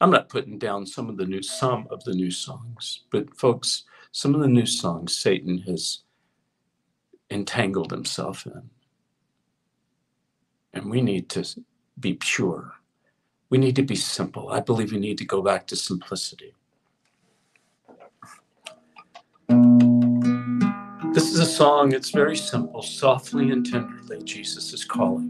[0.00, 3.84] I'm not putting down some of the new some of the new songs, but folks,
[4.12, 6.00] some of the new songs Satan has
[7.30, 8.70] entangled himself in.
[10.72, 11.44] And we need to
[11.98, 12.74] be pure.
[13.50, 14.50] We need to be simple.
[14.50, 16.54] I believe we need to go back to simplicity.
[21.12, 22.82] This is a song, it's very simple.
[22.82, 25.28] Softly and tenderly, Jesus is calling.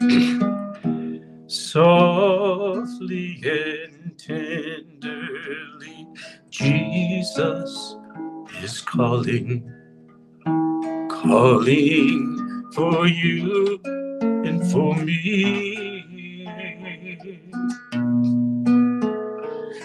[1.46, 6.08] Softly and tenderly,
[6.50, 7.94] Jesus
[8.60, 9.72] is calling,
[11.08, 12.47] calling
[12.78, 16.46] for you and for me.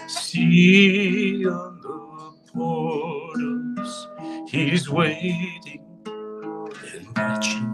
[0.06, 4.08] See on the portals,
[4.48, 5.82] he's waiting
[6.94, 7.72] and watching,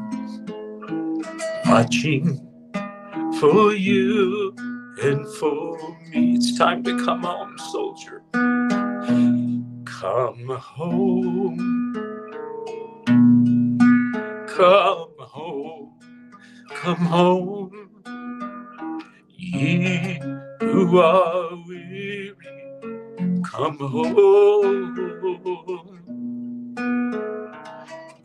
[1.67, 2.41] watching
[3.39, 4.55] for you
[5.03, 5.77] and for
[6.09, 6.37] me.
[6.37, 8.23] It's time to come home, soldier.
[9.85, 11.81] Come home
[14.61, 15.10] Come
[16.81, 17.91] come home,
[19.37, 20.21] ye
[20.61, 22.37] who are weary,
[23.45, 24.97] come home.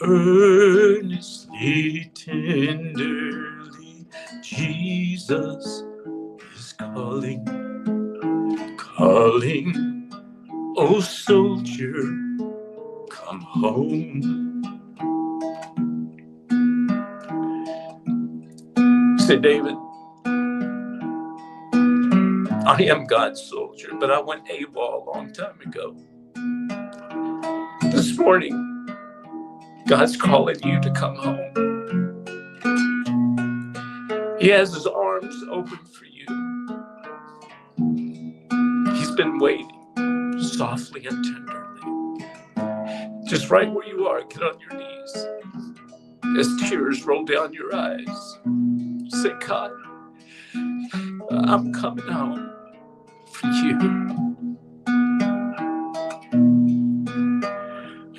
[0.02, 1.52] Earnestly,
[2.16, 4.08] tenderly,
[4.44, 5.84] Jesus
[6.56, 7.46] is calling,
[8.78, 10.12] calling,
[10.78, 12.04] oh soldier,
[13.10, 14.75] come home.
[19.26, 19.76] Said, David,
[22.64, 25.96] I am God's soldier, but I went AWOL a long time ago.
[27.92, 28.88] This morning,
[29.88, 32.24] God's calling you to come home.
[34.40, 36.28] He has his arms open for you.
[38.94, 42.28] He's been waiting softly and tenderly.
[43.26, 45.26] Just right where you are, get on your knees
[46.38, 48.38] as tears roll down your eyes
[49.10, 49.72] say, God,
[51.32, 52.52] I'm coming home
[53.32, 54.38] for you.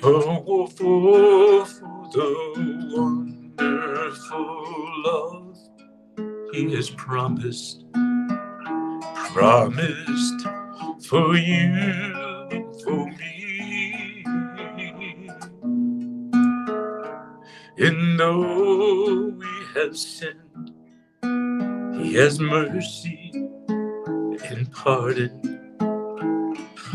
[0.03, 2.93] Oh, for, for the
[3.57, 5.57] wonderful love
[6.53, 7.85] He has promised,
[9.33, 10.47] promised
[11.07, 14.25] for you, for me.
[17.77, 20.46] And though we have sinned,
[22.07, 23.31] he has mercy
[24.45, 25.75] and pardon,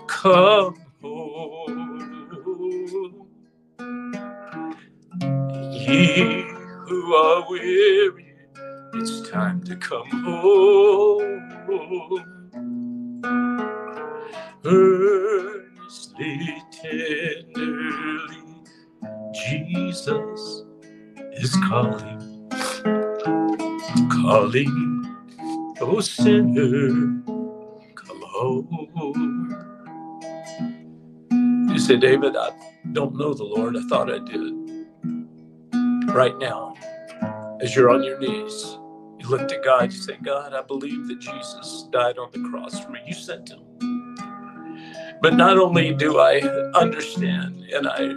[0.07, 2.27] come home.
[5.71, 6.43] Ye
[6.87, 8.33] who are weary,
[8.95, 11.54] it's time to come home.
[14.65, 18.43] Earnestly, tenderly,
[19.33, 20.63] Jesus
[21.33, 22.49] is calling,
[24.11, 25.17] calling,
[25.81, 27.23] oh sinner,
[27.95, 29.65] come home.
[31.71, 32.51] You say, David, I
[32.93, 33.77] don't know the Lord.
[33.77, 34.53] I thought I did.
[36.13, 36.75] Right now,
[37.61, 38.77] as you're on your knees,
[39.25, 42.79] you look to God, you say, God, I believe that Jesus died on the cross
[42.79, 42.99] for me.
[43.07, 43.61] You sent him.
[45.21, 46.39] But not only do I
[46.75, 48.13] understand and I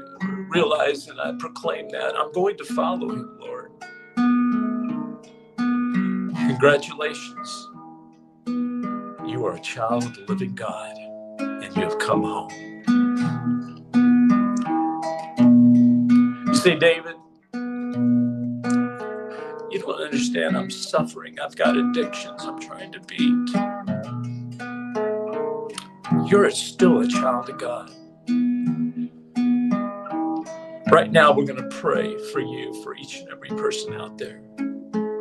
[0.51, 3.71] realize and I proclaim that, I'm going to follow him, Lord.
[6.37, 7.69] Congratulations.
[9.27, 10.95] You are a child of the living God
[11.39, 12.51] and you have come home.
[16.47, 17.15] You say, David,
[19.79, 20.57] don't understand.
[20.57, 21.39] I'm suffering.
[21.41, 23.51] I've got addictions I'm trying to beat.
[26.31, 27.91] You're still a child of God.
[30.91, 34.41] Right now, we're going to pray for you, for each and every person out there.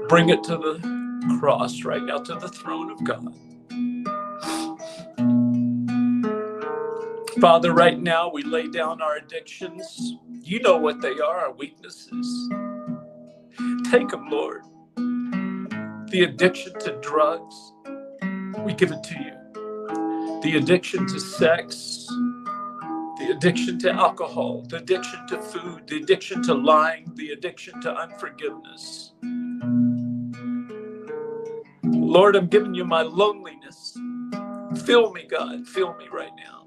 [0.08, 3.34] Bring it to the cross right now, to the throne of God.
[7.41, 10.16] Father, right now we lay down our addictions.
[10.41, 12.49] You know what they are, our weaknesses.
[13.86, 14.63] Take them, Lord.
[16.11, 17.73] The addiction to drugs,
[18.59, 19.34] we give it to you.
[20.43, 22.07] The addiction to sex,
[23.03, 27.93] the addiction to alcohol, the addiction to food, the addiction to lying, the addiction to
[27.95, 29.13] unforgiveness.
[31.84, 33.97] Lord, I'm giving you my loneliness.
[34.86, 35.67] Fill me, God.
[35.67, 36.65] Fill me right now.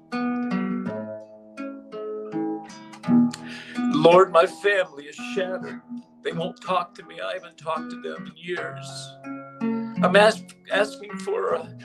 [3.93, 5.81] Lord, my family is shattered.
[6.23, 7.19] They won't talk to me.
[7.19, 9.11] I haven't talked to them in years.
[10.03, 11.77] I'm ask, asking for a,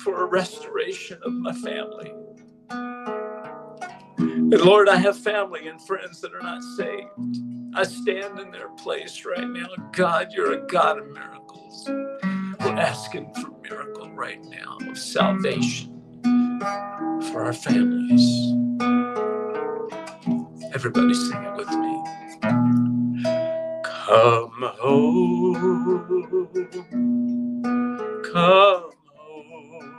[0.00, 2.12] for a restoration of my family.
[4.18, 7.08] And Lord, I have family and friends that are not saved.
[7.74, 9.68] I stand in their place right now.
[9.92, 11.84] God, you're a God of miracles.
[11.88, 16.02] We're asking for miracle right now of salvation
[17.32, 18.54] for our families.
[20.74, 21.81] Everybody sing it with me.
[24.12, 25.54] Come home,
[28.24, 29.90] come home,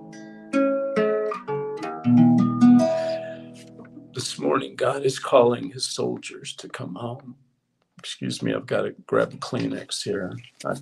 [4.13, 7.37] This morning, God is calling his soldiers to come home.
[7.99, 10.35] Excuse me, I've got to grab a Kleenex here.
[10.65, 10.75] I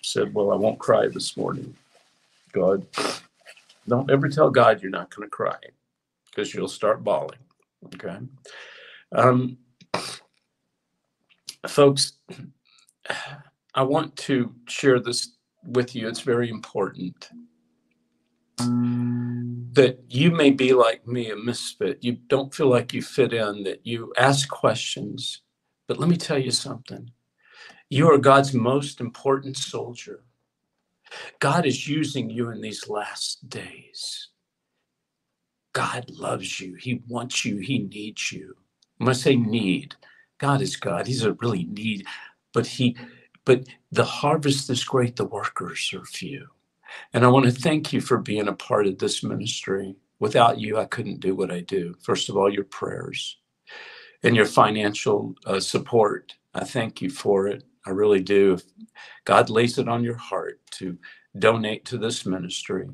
[0.00, 1.74] said, Well, I won't cry this morning.
[2.52, 2.86] God,
[3.88, 5.58] don't ever tell God you're not going to cry
[6.30, 7.40] because you'll start bawling.
[7.96, 8.16] Okay.
[9.10, 9.58] Um,
[11.66, 12.12] folks,
[13.74, 16.08] I want to share this with you.
[16.08, 17.30] It's very important
[18.58, 21.98] that you may be like me, a misfit.
[22.02, 25.42] You don't feel like you fit in, that you ask questions.
[25.88, 27.10] But let me tell you something
[27.90, 30.24] you are God's most important soldier.
[31.38, 34.28] God is using you in these last days.
[35.72, 36.74] God loves you.
[36.74, 37.58] He wants you.
[37.58, 38.56] He needs you.
[38.98, 39.94] When I say need,
[40.38, 41.06] God is God.
[41.06, 42.06] He's a really need,
[42.54, 42.96] but he
[43.44, 46.46] but the harvest is great, the workers are few.
[47.12, 49.96] And I want to thank you for being a part of this ministry.
[50.18, 51.94] Without you, I couldn't do what I do.
[52.00, 53.36] First of all, your prayers
[54.22, 56.34] and your financial uh, support.
[56.54, 57.64] I thank you for it.
[57.86, 58.54] I really do.
[58.54, 58.62] If
[59.26, 60.96] God lays it on your heart to
[61.38, 62.88] donate to this ministry,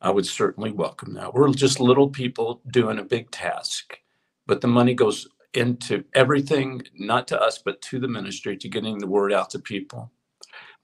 [0.00, 1.34] I would certainly welcome that.
[1.34, 3.98] We're just little people doing a big task,
[4.46, 8.98] but the money goes into everything, not to us, but to the ministry, to getting
[8.98, 10.12] the word out to people.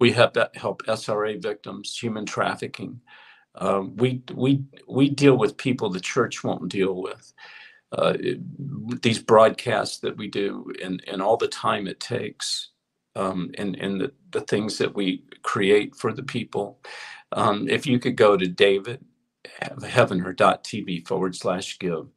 [0.01, 3.01] We help that help SRA victims, human trafficking.
[3.57, 7.33] Um, we we we deal with people the church won't deal with.
[7.93, 12.71] Uh, it- these broadcasts that we do, and and all the time it takes,
[13.17, 16.81] um, and and the, the things that we create for the people.
[17.33, 19.05] Um, if you could go to David
[19.63, 22.09] heavener.tv forward slash give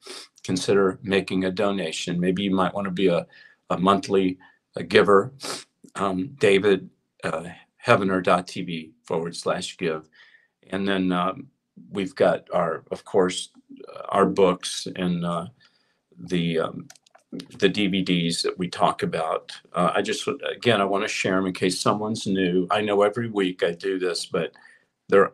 [0.43, 2.19] consider making a donation.
[2.19, 3.27] Maybe you might want to be a,
[3.69, 4.37] a monthly
[4.75, 5.33] a giver.
[5.95, 6.89] Um, David,
[7.23, 7.45] uh,
[7.85, 10.09] heavener.tv forward slash give.
[10.69, 11.47] And then um,
[11.89, 13.49] we've got our, of course,
[13.87, 15.47] uh, our books and uh,
[16.17, 16.87] the um,
[17.31, 19.53] the DVDs that we talk about.
[19.73, 22.67] Uh, I just again I want to share them in case someone's new.
[22.69, 24.51] I know every week I do this, but
[25.07, 25.31] there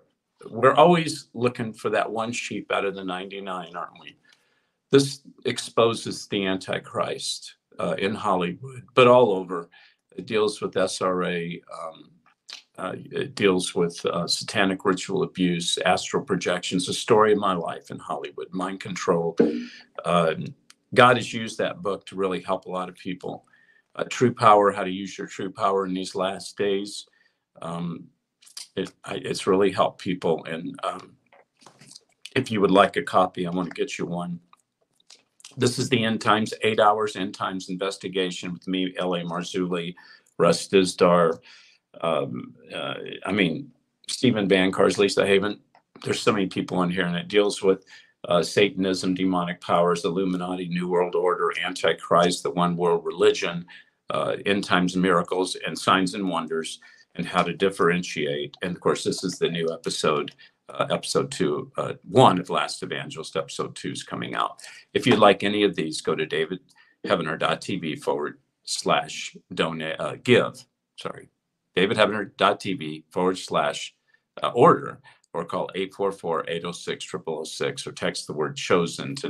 [0.50, 4.18] we're always looking for that one sheep out of the 99, aren't we?
[4.92, 9.70] This exposes the Antichrist uh, in Hollywood, but all over.
[10.16, 12.12] It deals with SRA um,
[12.78, 17.90] Uh, it deals with uh, satanic ritual abuse, astral projections, the story of my life
[17.90, 19.36] in Hollywood, mind control.
[20.06, 20.46] Um,
[20.94, 23.46] God has used that book to really help a lot of people.
[23.96, 27.08] Uh, true power, how to use your true power in these last days.
[27.64, 28.06] Um,
[28.76, 30.44] it, I, it's really helped people.
[30.46, 31.16] And um,
[32.36, 34.40] if you would like a copy, I want to get you one.
[35.58, 39.24] This is the End Times, eight hours End Times investigation with me, L.A.
[39.24, 39.96] Marzulli,
[40.38, 41.40] Russ Dizdar.
[42.02, 42.94] Um, uh,
[43.26, 43.72] I mean,
[44.08, 45.60] Steven Bancarz, Lisa Haven.
[46.04, 47.86] There's so many people in here, and it deals with
[48.28, 53.66] uh, Satanism, demonic powers, Illuminati, New World Order, Antichrist, the one world religion,
[54.10, 56.80] uh, end times miracles, and signs and wonders,
[57.18, 58.56] and how to differentiate.
[58.62, 60.34] And of course, this is the new episode,
[60.70, 63.36] uh, episode two, uh, one of Last Evangelist.
[63.36, 64.62] Episode two is coming out.
[64.94, 70.64] If you'd like any of these, go to davidheavener.tv forward slash donate, uh, give,
[70.98, 71.30] sorry,
[71.76, 73.94] davidheavener.tv forward slash
[74.42, 75.02] uh, order
[75.34, 79.28] or call 844-806-0006 or text the word chosen to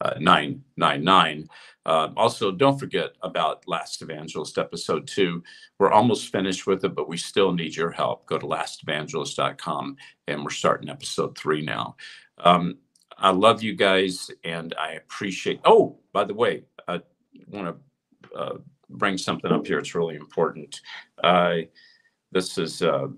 [0.00, 1.48] 91999.
[1.86, 5.42] Uh, also, don't forget about Last Evangelist episode two.
[5.78, 8.26] We're almost finished with it, but we still need your help.
[8.26, 9.96] Go to lastevangelist.com
[10.26, 11.96] and we're starting episode three now.
[12.38, 12.78] Um,
[13.16, 15.60] I love you guys and I appreciate.
[15.64, 17.00] Oh, by the way, I
[17.48, 18.58] want to uh,
[18.90, 19.78] bring something up here.
[19.78, 20.80] It's really important.
[21.22, 21.56] Uh,
[22.30, 23.08] this is uh,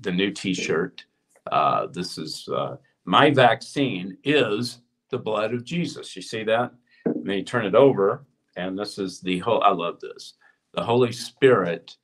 [0.00, 1.04] the new T-shirt.
[1.50, 4.80] Uh, this is uh, my vaccine is
[5.10, 6.14] the blood of Jesus.
[6.16, 6.72] You see that?
[7.04, 8.24] And then you turn it over,
[8.56, 9.62] and this is the whole.
[9.62, 10.34] I love this.
[10.74, 11.96] The Holy Spirit.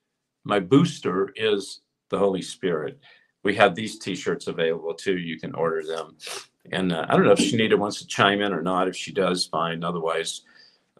[0.44, 3.00] My booster is the Holy Spirit.
[3.42, 5.18] We have these T-shirts available too.
[5.18, 6.16] You can order them.
[6.72, 8.88] And uh, I don't know if Shanita wants to chime in or not.
[8.88, 9.84] If she does, fine.
[9.84, 10.42] Otherwise,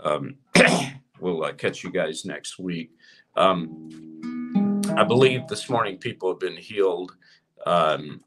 [0.01, 0.37] um,
[1.21, 2.93] we'll uh, catch you guys next week.
[3.37, 3.91] Um,
[4.97, 7.17] I believe this morning people have been healed.
[7.67, 8.23] Um,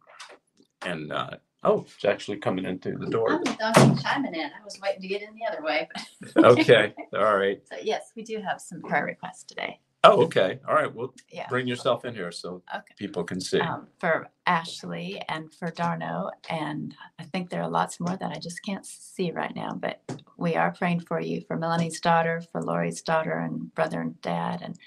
[0.85, 1.31] and uh,
[1.63, 3.41] oh, it's actually coming in through the door.
[3.61, 4.45] I'm chiming in.
[4.45, 5.87] I was waiting to get in the other way.
[6.37, 7.61] Okay, all right.
[7.69, 9.79] So yes, we do have some prayer requests today.
[10.03, 10.93] Oh, okay, all right.
[10.93, 11.47] Well, Yeah.
[11.49, 12.93] bring yourself in here so Okay.
[12.97, 13.59] people can see.
[13.59, 18.39] Um, for Ashley and for Darno, and I think there are lots more that I
[18.39, 20.01] just can't see right now, but
[20.37, 24.61] we are praying for you, for Melanie's daughter, for Lori's daughter and brother and dad,
[24.61, 24.77] and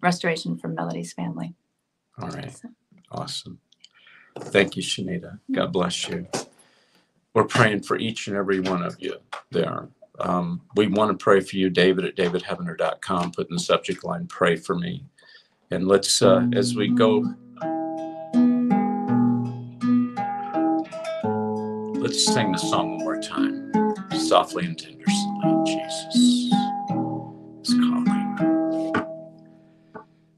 [0.00, 1.54] restoration for Melody's family.
[2.20, 2.68] All right, So,
[3.10, 3.60] awesome.
[4.38, 5.38] Thank you, Shanita.
[5.52, 6.26] God bless you.
[7.34, 9.16] We're praying for each and every one of you
[9.50, 9.88] there.
[10.18, 13.32] Um, we want to pray for you, David at davidheavener.com.
[13.32, 15.04] Put in the subject line, pray for me.
[15.70, 17.20] And let's, uh, as we go,
[21.86, 23.72] let's sing the song one more time.
[24.18, 25.04] Softly and tenderly,
[25.64, 26.16] Jesus
[27.62, 28.36] is calling.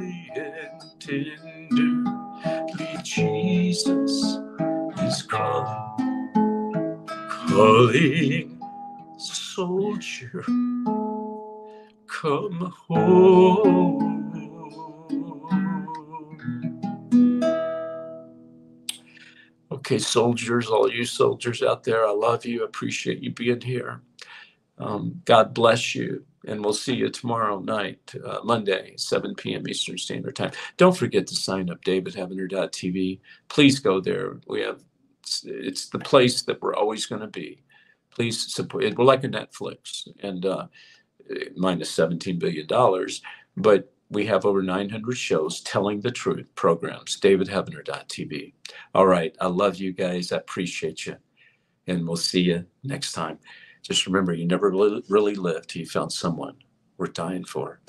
[7.58, 8.62] calling,
[9.18, 10.44] soldier,
[12.06, 14.32] come home.
[19.72, 22.64] Okay, soldiers, all you soldiers out there, I love you.
[22.64, 24.02] Appreciate you being here.
[24.78, 26.24] Um, God bless you.
[26.46, 29.68] And we'll see you tomorrow night, uh, Monday, 7 p.m.
[29.68, 30.52] Eastern Standard Time.
[30.78, 33.20] Don't forget to sign up, davidheavener.tv.
[33.48, 34.38] Please go there.
[34.46, 34.82] We have,
[35.28, 37.62] it's, it's the place that we're always going to be.
[38.10, 38.96] Please support it.
[38.96, 40.66] We're like a Netflix and uh,
[41.56, 42.66] minus $17 billion,
[43.56, 48.54] but we have over 900 shows telling the truth programs, davidheavener.tv
[48.94, 49.36] All right.
[49.40, 50.32] I love you guys.
[50.32, 51.16] I appreciate you.
[51.86, 53.38] And we'll see you next time.
[53.82, 56.56] Just remember, you never really, lived till you found someone
[56.96, 57.80] worth dying for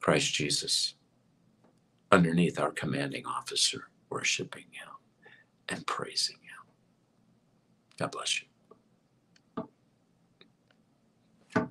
[0.00, 0.94] Christ Jesus
[2.10, 4.88] underneath our commanding officer, worshiping him
[5.68, 6.43] and praising him.
[7.98, 8.46] God bless you.